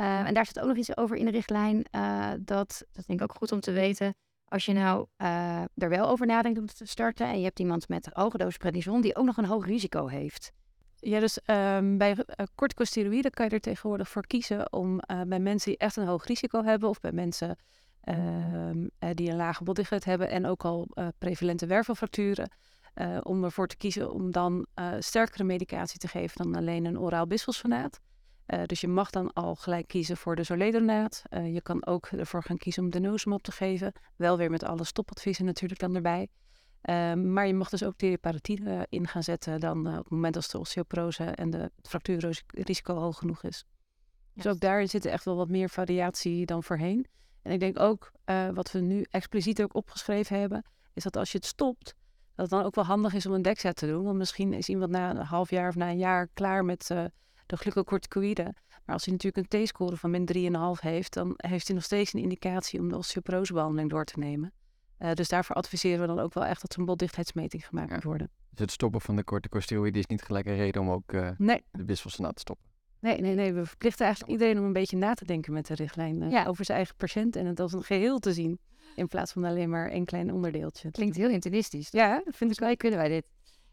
Uh, 0.00 0.26
en 0.26 0.34
daar 0.34 0.46
staat 0.46 0.62
ook 0.62 0.68
nog 0.68 0.78
iets 0.78 0.96
over 0.96 1.16
in 1.16 1.24
de 1.24 1.30
richtlijn. 1.30 1.86
Uh, 1.90 2.30
dat, 2.40 2.84
dat 2.92 3.06
denk 3.06 3.20
ik 3.20 3.30
ook 3.30 3.36
goed 3.36 3.52
om 3.52 3.60
te 3.60 3.72
weten. 3.72 4.14
Als 4.48 4.64
je 4.64 4.72
nou 4.72 5.06
uh, 5.18 5.60
er 5.60 5.88
wel 5.88 6.08
over 6.08 6.26
nadenkt 6.26 6.58
om 6.58 6.66
te 6.66 6.86
starten. 6.86 7.26
En 7.26 7.38
je 7.38 7.44
hebt 7.44 7.58
iemand 7.58 7.88
met 7.88 8.10
dosis 8.14 8.56
prednison 8.56 9.00
die 9.00 9.16
ook 9.16 9.24
nog 9.24 9.36
een 9.36 9.44
hoog 9.44 9.66
risico 9.66 10.06
heeft. 10.06 10.52
Ja, 11.00 11.20
dus 11.20 11.40
um, 11.46 11.98
bij 11.98 12.10
uh, 12.10 12.24
corticosteroïden 12.54 13.30
kan 13.30 13.46
je 13.46 13.50
er 13.50 13.60
tegenwoordig 13.60 14.08
voor 14.08 14.26
kiezen 14.26 14.72
om 14.72 15.00
uh, 15.10 15.20
bij 15.26 15.40
mensen 15.40 15.70
die 15.70 15.78
echt 15.78 15.96
een 15.96 16.06
hoog 16.06 16.24
risico 16.24 16.64
hebben, 16.64 16.88
of 16.88 17.00
bij 17.00 17.12
mensen 17.12 17.56
ehm, 18.00 18.86
eh, 18.98 19.10
die 19.14 19.30
een 19.30 19.36
lage 19.36 19.64
botdichtheid 19.64 20.04
hebben 20.04 20.30
en 20.30 20.46
ook 20.46 20.64
al 20.64 20.86
eh, 20.94 21.08
prevalente 21.18 21.66
wervelfracturen. 21.66 22.50
eh, 22.94 23.18
om 23.22 23.44
ervoor 23.44 23.66
te 23.66 23.76
kiezen 23.76 24.12
om 24.12 24.30
dan 24.30 24.66
eh, 24.74 24.92
sterkere 24.98 25.44
medicatie 25.44 25.98
te 25.98 26.08
geven 26.08 26.44
dan 26.44 26.54
alleen 26.54 26.84
een 26.84 26.98
oraal 26.98 27.26
bisfosfonaat. 27.26 28.00
Eh, 28.48 28.62
dus 28.64 28.80
je 28.80 28.88
mag 28.88 29.10
dan 29.10 29.32
al 29.32 29.54
gelijk 29.54 29.88
kiezen 29.88 30.16
voor 30.16 30.36
de 30.36 30.42
zoledonaat. 30.42 31.22
Eh, 31.28 31.54
je 31.54 31.60
kan 31.60 31.86
ook 31.86 32.06
ervoor 32.06 32.42
gaan 32.42 32.56
kiezen 32.56 32.82
om 32.82 32.90
denosumab 32.90 33.42
te 33.42 33.52
geven. 33.52 33.92
Wel 34.16 34.36
weer 34.36 34.50
met 34.50 34.62
alle 34.64 34.84
stopadviezen 34.84 35.44
natuurlijk 35.44 35.80
dan 35.80 35.94
erbij. 35.94 36.28
Ehm, 36.80 37.32
maar 37.32 37.46
je 37.46 37.54
mag 37.54 37.68
dus 37.68 37.84
ook 37.84 37.96
teriparatide 37.96 38.86
in 38.88 39.06
gaan 39.06 39.22
zetten 39.22 39.60
dan 39.60 39.86
eh, 39.86 39.92
op 39.92 40.02
het 40.02 40.10
moment 40.10 40.36
als 40.36 40.48
de 40.48 40.58
osteoporose 40.58 41.24
en 41.24 41.50
de, 41.50 41.58
het 41.58 41.88
fractuurrisico 41.88 42.94
hoog 42.94 43.18
genoeg 43.18 43.42
is. 43.42 43.64
Dus 44.34 44.46
ook 44.46 44.60
daarin 44.60 44.88
zit 44.88 45.04
er 45.04 45.12
echt 45.12 45.24
wel 45.24 45.36
wat 45.36 45.48
meer 45.48 45.68
variatie 45.68 46.46
dan 46.46 46.62
voorheen. 46.62 47.06
En 47.42 47.52
ik 47.52 47.60
denk 47.60 47.80
ook, 47.80 48.12
wat 48.54 48.72
we 48.72 48.80
nu 48.80 49.04
expliciet 49.10 49.62
ook 49.62 49.74
opgeschreven 49.74 50.40
hebben, 50.40 50.64
is 50.92 51.02
dat 51.02 51.16
als 51.16 51.32
je 51.32 51.38
het 51.38 51.46
stopt, 51.46 51.94
dat 52.34 52.50
het 52.50 52.50
dan 52.50 52.62
ook 52.62 52.74
wel 52.74 52.84
handig 52.84 53.14
is 53.14 53.26
om 53.26 53.32
een 53.32 53.42
DEXA 53.42 53.72
te 53.72 53.86
doen. 53.86 54.04
Want 54.04 54.16
misschien 54.16 54.52
is 54.52 54.68
iemand 54.68 54.90
na 54.90 55.10
een 55.10 55.16
half 55.16 55.50
jaar 55.50 55.68
of 55.68 55.74
na 55.74 55.88
een 55.88 55.98
jaar 55.98 56.28
klaar 56.34 56.64
met 56.64 56.90
de 57.48 57.56
glucocorticoïden. 57.56 58.54
Maar 58.84 58.94
als 58.96 59.04
hij 59.04 59.12
natuurlijk 59.14 59.52
een 59.52 59.64
T-score 59.64 59.96
van 59.96 60.10
min 60.10 60.28
3,5 60.76 60.80
heeft, 60.80 61.12
dan 61.14 61.32
heeft 61.36 61.66
hij 61.66 61.74
nog 61.76 61.84
steeds 61.84 62.12
een 62.12 62.20
indicatie 62.20 62.80
om 62.80 62.88
de 62.88 62.96
osteoporosebehandeling 62.96 63.90
door 63.90 64.04
te 64.04 64.18
nemen. 64.18 64.52
Eh, 64.98 65.12
dus 65.12 65.28
daarvoor 65.28 65.56
adviseren 65.56 66.00
we 66.00 66.06
dan 66.06 66.18
ook 66.18 66.34
wel 66.34 66.44
echt 66.44 66.60
dat 66.60 66.72
er 66.72 66.78
een 66.78 66.84
botdichtheidsmeting 66.84 67.66
gemaakt 67.66 67.88
Ja. 67.88 67.94
moet 67.94 68.04
worden. 68.04 68.30
Dus 68.50 68.60
het 68.60 68.70
stoppen 68.70 69.00
van 69.00 69.16
de 69.16 69.24
corticosteroïden 69.24 70.00
is 70.00 70.06
niet 70.06 70.22
gelijk 70.22 70.46
een 70.46 70.56
reden 70.56 70.82
om 70.82 70.90
ook 70.90 71.12
eh, 71.12 71.30
Nee, 71.38 71.64
de 71.70 71.84
bisfosfonaat 71.84 72.34
te 72.34 72.40
stoppen. 72.40 72.66
nee, 73.00 73.20
nee, 73.20 73.34
nee. 73.34 73.52
We 73.52 73.66
verplichten 73.66 74.04
eigenlijk 74.06 74.32
iedereen 74.34 74.58
om 74.58 74.64
een 74.64 74.72
beetje 74.72 74.96
na 74.96 75.14
te 75.14 75.24
denken 75.24 75.52
met 75.52 75.66
de 75.66 75.74
richtlijn 75.74 76.22
eh, 76.22 76.30
Ja. 76.30 76.44
over 76.46 76.64
zijn 76.64 76.76
eigen 76.78 76.96
patiënt 76.96 77.36
en 77.36 77.46
het 77.46 77.60
als 77.60 77.72
een 77.72 77.82
geheel 77.82 78.18
te 78.18 78.32
zien. 78.32 78.58
In 78.94 79.08
plaats 79.08 79.32
van 79.32 79.44
alleen 79.44 79.70
maar 79.70 79.92
een 79.92 80.04
klein 80.04 80.32
onderdeeltje. 80.32 80.90
Klinkt 80.90 81.16
heel 81.16 81.28
internistisch. 81.30 81.88
Ja, 81.90 82.20
Dat 82.24 82.36
vind 82.36 82.50
ik 82.52 82.58
wel, 82.58 82.76
kunnen 82.76 82.98
wij 82.98 83.08
dit. 83.08 83.26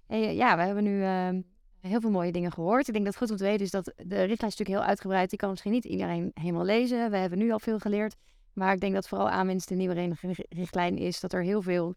Hey, 0.08 0.24
eh, 0.28 0.36
ja, 0.36 0.56
we 0.58 0.62
hebben 0.64 0.84
nu 0.84 1.04
ehm, 1.04 1.42
heel 1.88 2.00
veel 2.02 2.12
mooie 2.12 2.32
dingen 2.32 2.52
gehoord. 2.52 2.88
Ik 2.88 2.94
denk 2.94 3.06
dat 3.06 3.14
het 3.14 3.24
goed 3.24 3.32
om 3.32 3.38
te 3.38 3.44
weten 3.44 3.66
is 3.66 3.72
dat 3.72 3.86
de 3.86 3.94
richtlijn 4.04 4.28
is 4.30 4.40
natuurlijk 4.40 4.70
heel 4.70 4.84
uitgebreid. 4.84 5.30
Die 5.30 5.40
kan 5.40 5.50
misschien 5.50 5.72
niet 5.72 5.86
iedereen 5.86 6.32
helemaal 6.34 6.66
lezen. 6.66 7.12
We 7.12 7.18
hebben 7.18 7.40
nu 7.40 7.52
al 7.52 7.60
veel 7.60 7.80
geleerd. 7.80 8.16
Maar 8.54 8.74
ik 8.74 8.80
denk 8.80 8.94
dat 8.94 9.08
vooral 9.08 9.30
aanwinst 9.30 9.68
de 9.68 9.76
nieuwe 9.76 9.94
ri- 9.94 10.46
richtlijn 10.50 10.98
is 10.98 11.20
dat 11.20 11.34
er 11.34 11.44
heel 11.44 11.62
veel 11.62 11.96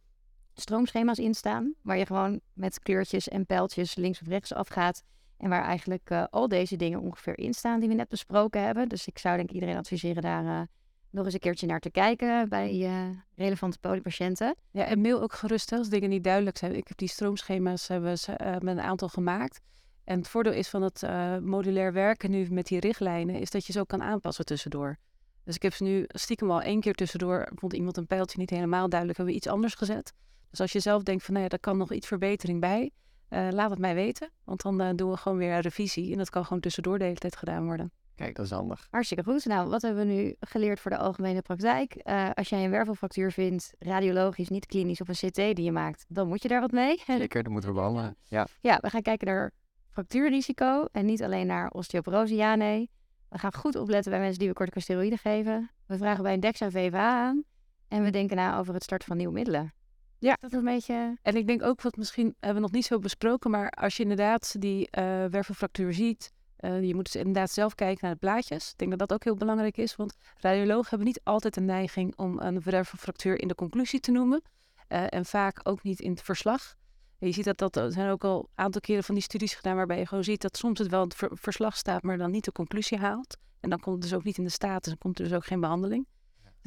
stroomschema's 0.55 1.19
in 1.19 1.35
staan. 1.35 1.75
Waar 1.83 1.99
je 1.99 2.07
gewoon 2.07 2.41
met 2.53 2.79
kleurtjes 2.79 3.29
en 3.29 3.47
pijltjes 3.47 3.95
links 3.95 4.21
of 4.21 4.27
rechts 4.27 4.55
afgaat. 4.55 5.03
En 5.37 5.49
waar 5.49 5.65
eigenlijk 5.65 6.11
eh, 6.11 6.25
al 6.31 6.49
deze 6.49 6.77
dingen 6.77 7.01
ongeveer 7.01 7.39
in 7.39 7.55
staan 7.55 7.81
die 7.81 7.89
we 7.89 7.95
net 7.95 8.09
besproken 8.09 8.63
hebben. 8.63 8.89
Dus 8.89 9.07
ik 9.07 9.19
zou 9.19 9.37
denk 9.37 9.51
iedereen 9.51 9.77
adviseren 9.77 10.23
daar 10.23 10.47
eh, 10.47 10.67
nog 11.11 11.25
eens 11.25 11.35
een 11.35 11.41
keertje 11.41 11.67
naar 11.67 11.81
te 11.81 11.91
kijken 11.91 12.49
bij 12.49 12.85
eh, 12.85 12.93
relevante 13.35 13.79
polypatiënten. 13.79 14.55
Ja, 14.71 14.85
en 14.85 15.01
mail 15.01 15.23
ook 15.23 15.33
gerust 15.33 15.73
als 15.73 15.89
dingen 15.89 16.09
niet 16.09 16.25
duidelijk 16.25 16.57
zijn. 16.57 16.77
Ik 16.77 16.89
heb 16.89 16.97
die 16.97 17.09
stroomschema's 17.09 17.89
hebben 17.89 18.15
we, 18.15 18.33
eh, 18.33 18.51
met 18.51 18.77
een 18.77 18.81
aantal 18.81 19.09
gemaakt. 19.09 19.61
En 20.05 20.19
het 20.19 20.29
voordeel 20.29 20.53
is 20.53 20.69
van 20.69 20.83
het 20.83 21.03
eh, 21.03 21.39
modulair 21.39 21.93
werken 21.93 22.31
nu 22.31 22.47
met 22.51 22.67
die 22.67 22.81
richtlijnen, 22.81 23.35
is 23.35 23.51
dat 23.51 23.67
je 23.67 23.73
ze 23.73 23.81
ook 23.81 23.89
kan 23.89 24.03
aanpassen 24.03 24.45
tussendoor. 24.45 24.97
Dus 25.45 25.55
ik 25.55 25.63
heb 25.63 25.75
ze 25.75 25.83
nu 25.83 26.05
stiekem 26.09 26.51
al 26.51 26.63
één 26.63 26.81
keer 26.81 26.95
tussendoor, 26.95 27.49
vond 27.55 27.73
iemand 27.73 27.97
een 27.97 28.07
pijltje 28.07 28.39
niet 28.39 28.51
helemaal 28.51 28.89
duidelijk, 28.89 29.19
hebben 29.19 29.35
we 29.35 29.41
iets 29.41 29.53
anders 29.53 29.75
gezet. 29.75 30.13
Dus 30.51 30.61
als 30.61 30.73
je 30.73 30.81
zelf 30.81 31.03
denkt 31.03 31.25
van, 31.25 31.33
nou 31.33 31.45
ja, 31.45 31.51
daar 31.51 31.61
kan 31.61 31.77
nog 31.77 31.93
iets 31.93 32.07
verbetering 32.07 32.61
bij, 32.61 32.91
eh, 33.29 33.49
laat 33.51 33.71
het 33.71 33.79
mij 33.79 33.95
weten. 33.95 34.31
Want 34.45 34.63
dan 34.63 34.97
doen 34.97 35.11
we 35.11 35.17
gewoon 35.17 35.39
weer 35.39 35.53
een 35.53 35.61
revisie 35.61 36.13
en 36.13 36.19
dat 36.19 36.31
kan 36.31 36.45
gewoon 36.45 36.61
tussendoor 36.61 36.99
de 36.99 37.05
hele 37.05 37.17
tijd 37.17 37.37
gedaan 37.37 37.65
worden. 37.65 37.93
Kijk, 38.19 38.37
dat 38.37 38.45
is 38.45 38.51
handig. 38.51 38.87
Hartstikke 38.91 39.25
goed. 39.25 39.45
Nou, 39.45 39.69
wat 39.69 39.83
hebben 39.83 40.07
we 40.07 40.13
nu 40.13 40.35
geleerd 40.41 40.81
voor 40.81 40.91
de 40.91 40.97
algemene 40.97 41.43
praktijk? 41.43 41.95
Eh, 41.95 42.31
als 42.35 42.49
jij 42.49 42.65
een 42.65 42.71
wervelfractuur 42.71 43.33
vindt, 43.33 43.73
radiologisch, 43.79 44.49
niet 44.49 44.67
klinisch 44.67 45.01
of 45.01 45.09
een 45.09 45.31
CT 45.31 45.35
die 45.35 45.63
je 45.63 45.73
maakt, 45.73 46.05
dan 46.09 46.29
moet 46.29 46.43
je 46.43 46.49
daar 46.49 46.61
wat 46.61 46.71
mee. 46.71 47.03
Zeker, 47.07 47.43
dat 47.43 47.53
moeten 47.53 47.71
we 47.71 47.77
behandelen. 47.77 48.17
Ja, 48.23 48.47
Ja, 48.61 48.79
we 48.81 48.91
gaan 48.91 49.03
kijken 49.03 49.27
naar 49.27 49.51
fractuurrisico 49.91 50.85
en 50.93 51.05
niet 51.05 51.23
alleen 51.23 51.47
naar 51.47 51.71
osteoporose, 51.71 52.35
ja, 52.35 52.55
nee. 52.55 52.91
We 53.29 53.39
gaan 53.39 53.55
goed 53.55 53.77
opletten 53.77 54.11
bij 54.11 54.21
mensen 54.21 54.39
die 54.39 54.49
we 54.49 54.55
corticosteroïden 54.55 55.19
geven. 55.19 55.71
We 55.87 55.97
vragen 55.97 56.23
bij 56.23 56.33
een 56.33 56.41
DEXA 56.41 56.71
VVA 56.71 57.27
aan 57.27 57.45
en 57.89 58.03
we 58.03 58.11
denken 58.11 58.37
na 58.37 58.59
over 58.59 58.75
het 58.75 58.83
starten 58.83 59.09
van 59.09 59.17
nieuwe 59.17 59.33
middelen. 59.33 59.73
Ja. 60.19 60.37
Dat 60.41 60.53
is 60.53 60.59
een 60.59 60.65
beetje... 60.65 61.17
En 61.23 61.37
ik 61.37 61.47
denk 61.47 61.63
ook 61.63 61.83
wat 61.83 61.97
misschien 61.97 62.35
hebben 62.39 62.55
we 62.55 62.69
nog 62.69 62.73
niet 62.73 62.87
zo 62.87 62.99
besproken, 62.99 63.51
maar 63.51 63.71
als 63.71 63.97
je 63.97 64.03
inderdaad 64.03 64.61
die 64.61 64.91
eh 64.91 65.25
wervelfractuur 65.25 65.93
ziet, 65.93 66.33
eh, 66.59 66.83
je 66.83 66.95
moet 66.95 67.05
dus 67.05 67.17
inderdaad 67.17 67.51
zelf 67.51 67.75
kijken 67.75 67.99
naar 68.01 68.13
de 68.13 68.19
plaatjes. 68.19 68.71
Ik 68.71 68.79
denk 68.79 68.91
dat 68.91 68.99
dat 68.99 69.13
ook 69.13 69.25
heel 69.25 69.35
belangrijk 69.37 69.77
is, 69.77 69.97
want 69.97 70.17
radiologen 70.37 70.89
hebben 70.89 71.07
niet 71.07 71.21
altijd 71.25 71.57
een 71.57 71.65
neiging 71.65 72.17
om 72.17 72.39
een 72.41 72.63
wervelfractuur 72.63 73.41
in 73.41 73.49
de 73.49 73.55
conclusie 73.55 74.01
te 74.01 74.11
noemen. 74.11 74.43
eh, 74.89 75.05
en 75.09 75.25
vaak 75.25 75.61
ook 75.63 75.83
niet 75.83 76.01
in 76.01 76.11
het 76.11 76.23
verslag. 76.23 76.75
Je 77.19 77.33
ziet 77.33 77.45
dat, 77.45 77.59
dat 77.59 77.77
er 77.77 77.93
zijn 77.93 78.11
ook 78.11 78.25
al 78.25 78.39
een 78.39 78.65
aantal 78.65 78.81
keren 78.81 79.05
van 79.05 79.15
die 79.15 79.25
studies 79.25 79.55
gedaan 79.55 79.77
waarbij 79.77 79.99
je 79.99 80.07
gewoon 80.07 80.25
ziet 80.25 80.41
dat 80.41 80.57
soms 80.57 80.79
het 80.79 80.89
wel 80.89 81.03
in 81.03 81.09
het 81.09 81.17
ver- 81.17 81.31
verslag 81.33 81.77
staat, 81.77 82.03
maar 82.03 82.19
dan 82.19 82.31
niet 82.31 82.45
de 82.45 82.53
conclusie 82.53 82.99
haalt. 82.99 83.37
En 83.61 83.71
dan 83.71 83.81
komt 83.81 83.95
het 83.95 84.05
dus 84.05 84.15
ook 84.19 84.25
niet 84.25 84.39
in 84.39 84.45
de 84.45 84.51
status 84.51 84.93
en 84.93 84.99
komt 84.99 85.19
er 85.19 85.25
dus 85.25 85.35
ook 85.35 85.47
geen 85.47 85.61
behandeling. 85.61 86.07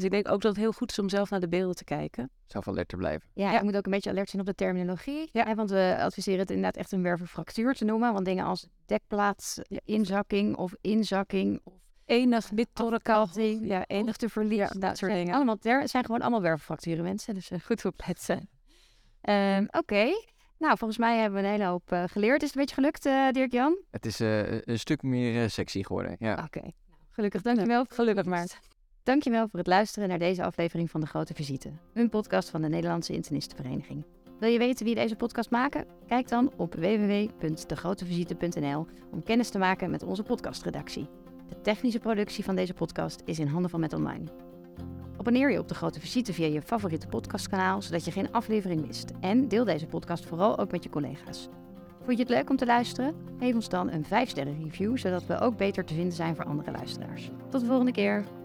Dus 0.02 0.10
ik 0.10 0.24
denk 0.24 0.34
ook 0.34 0.42
dat 0.42 0.52
het 0.52 0.62
heel 0.62 0.72
goed 0.72 0.92
is 0.92 1.00
om 1.00 1.10
zelf 1.10 1.30
naar 1.30 1.40
de 1.40 1.48
beelden 1.48 1.76
te 1.76 1.84
kijken. 1.84 2.30
zelf 2.48 2.68
alert 2.68 2.88
te 2.88 2.96
blijven. 2.96 3.30
Ja, 3.34 3.52
Ja. 3.52 3.58
je 3.58 3.64
moet 3.64 3.78
ook 3.78 3.86
een 3.86 3.92
beetje 3.92 4.10
alert 4.10 4.30
zijn 4.30 4.42
op 4.42 4.48
de 4.48 4.56
terminologie. 4.56 5.30
Ja. 5.32 5.46
Hè, 5.46 5.56
want 5.56 5.70
we 5.70 5.96
adviseren 6.00 6.40
het 6.40 6.50
inderdaad 6.50 6.78
echt 6.78 6.92
een 6.92 7.04
wervelfractuur 7.04 7.74
te 7.74 7.86
noemen. 7.86 8.14
Want 8.14 8.26
dingen 8.26 8.46
als 8.46 8.68
dekplaats, 8.86 9.60
inzakking 9.86 10.56
of 10.56 10.74
inzakking 10.82 11.62
of 11.64 11.74
Enig 12.06 12.52
afkatting, 12.74 13.68
ja, 13.68 13.86
enig 13.88 14.16
te. 14.18 14.28
Ja, 14.34 14.46
nou, 14.46 14.80
dat 14.80 14.98
soort 14.98 15.12
dingen. 15.12 15.34
Allemaal 15.36 15.58
ter, 15.58 15.80
het 15.80 15.90
zijn 15.90 16.06
gewoon 16.06 16.22
allemaal 16.22 16.42
wervelfracturen 16.42 17.04
mensen. 17.04 17.34
Dus 17.34 17.52
eh, 17.52 17.60
goed 17.60 17.86
opletten. 17.86 18.50
Ehm 19.22 19.66
Oké. 19.72 20.10
Nou, 20.58 20.78
volgens 20.78 20.98
mij 21.00 21.18
hebben 21.20 21.42
we 21.42 21.48
een 21.48 21.54
hele 21.54 21.66
hoop 21.66 21.92
eh, 21.92 22.04
geleerd. 22.08 22.42
Is 22.42 22.48
het 22.48 22.58
een 22.58 22.62
beetje 22.62 22.76
gelukt, 22.76 23.06
eh 23.06 23.30
Dirk-Jan? 23.30 23.78
Het 23.92 24.06
is 24.06 24.20
eh, 24.20 24.62
een 24.62 24.80
stuk 24.80 25.02
meer 25.02 25.50
sexy 25.50 25.84
geworden. 25.84 26.16
Ja. 26.20 26.44
Oké. 26.46 26.60
Nou, 26.60 26.74
gelukkig. 27.10 27.42
Dankjewel. 27.42 27.86
Gelukkig 27.90 28.26
maar. 28.26 28.48
Dankjewel 29.04 29.48
voor 29.48 29.60
het 29.60 29.68
luisteren 29.68 30.10
naar 30.10 30.20
deze 30.20 30.44
aflevering 30.44 30.92
van 30.92 31.02
De 31.02 31.08
Grote 31.08 31.34
Visite. 31.34 31.72
Een 31.94 32.10
podcast 32.10 32.50
van 32.50 32.62
de 32.62 32.68
Nederlandse 32.68 33.14
Internistenvereniging. 33.14 34.06
Wil 34.40 34.50
je 34.50 34.58
weten 34.58 34.86
wie 34.86 34.96
deze 34.96 35.16
podcast 35.16 35.50
maken? 35.50 35.86
Kijk 36.08 36.28
dan 36.28 36.52
op 36.58 36.74
www.degrotevisite.nl 36.74 38.88
om 39.12 39.24
kennis 39.24 39.50
te 39.50 39.58
maken 39.58 39.90
met 39.90 40.04
onze 40.04 40.24
podcastredactie. 40.24 41.10
De 41.50 41.62
technische 41.62 42.00
productie 42.00 42.44
van 42.44 42.56
deze 42.56 42.74
podcast 42.74 43.22
is 43.26 43.40
in 43.40 43.48
handen 43.48 43.70
van 43.70 43.80
Met 43.80 43.94
Online. 43.94 44.26
Abonneer 45.18 45.52
je 45.52 45.60
op 45.60 45.68
De 45.68 45.76
Grote 45.76 46.00
Visite 46.00 46.34
via 46.34 46.48
je 46.48 46.62
favoriete 46.62 47.08
podcastkanaal, 47.08 47.82
zodat 47.82 48.06
je 48.06 48.12
geen 48.12 48.32
aflevering 48.32 48.86
mist. 48.86 49.12
En 49.20 49.48
deel 49.48 49.66
deze 49.66 49.86
podcast 49.86 50.26
vooral 50.26 50.58
ook 50.58 50.72
met 50.72 50.84
je 50.84 50.90
collega's. 50.90 51.50
Vond 52.04 52.18
je 52.18 52.24
het 52.24 52.32
leuk 52.32 52.50
om 52.50 52.58
te 52.58 52.66
luisteren? 52.66 53.16
Geef 53.40 53.54
ons 53.54 53.70
dan 53.70 53.92
een 53.92 54.06
5-sterren 54.06 54.64
review, 54.64 54.98
zodat 54.98 55.26
we 55.26 55.40
ook 55.40 55.58
beter 55.58 55.86
te 55.86 55.94
vinden 55.94 56.14
zijn 56.14 56.36
voor 56.36 56.46
andere 56.46 56.72
luisteraars. 56.72 57.30
Tot 57.50 57.62
de 57.62 57.68
volgende 57.68 57.92
keer! 57.92 58.41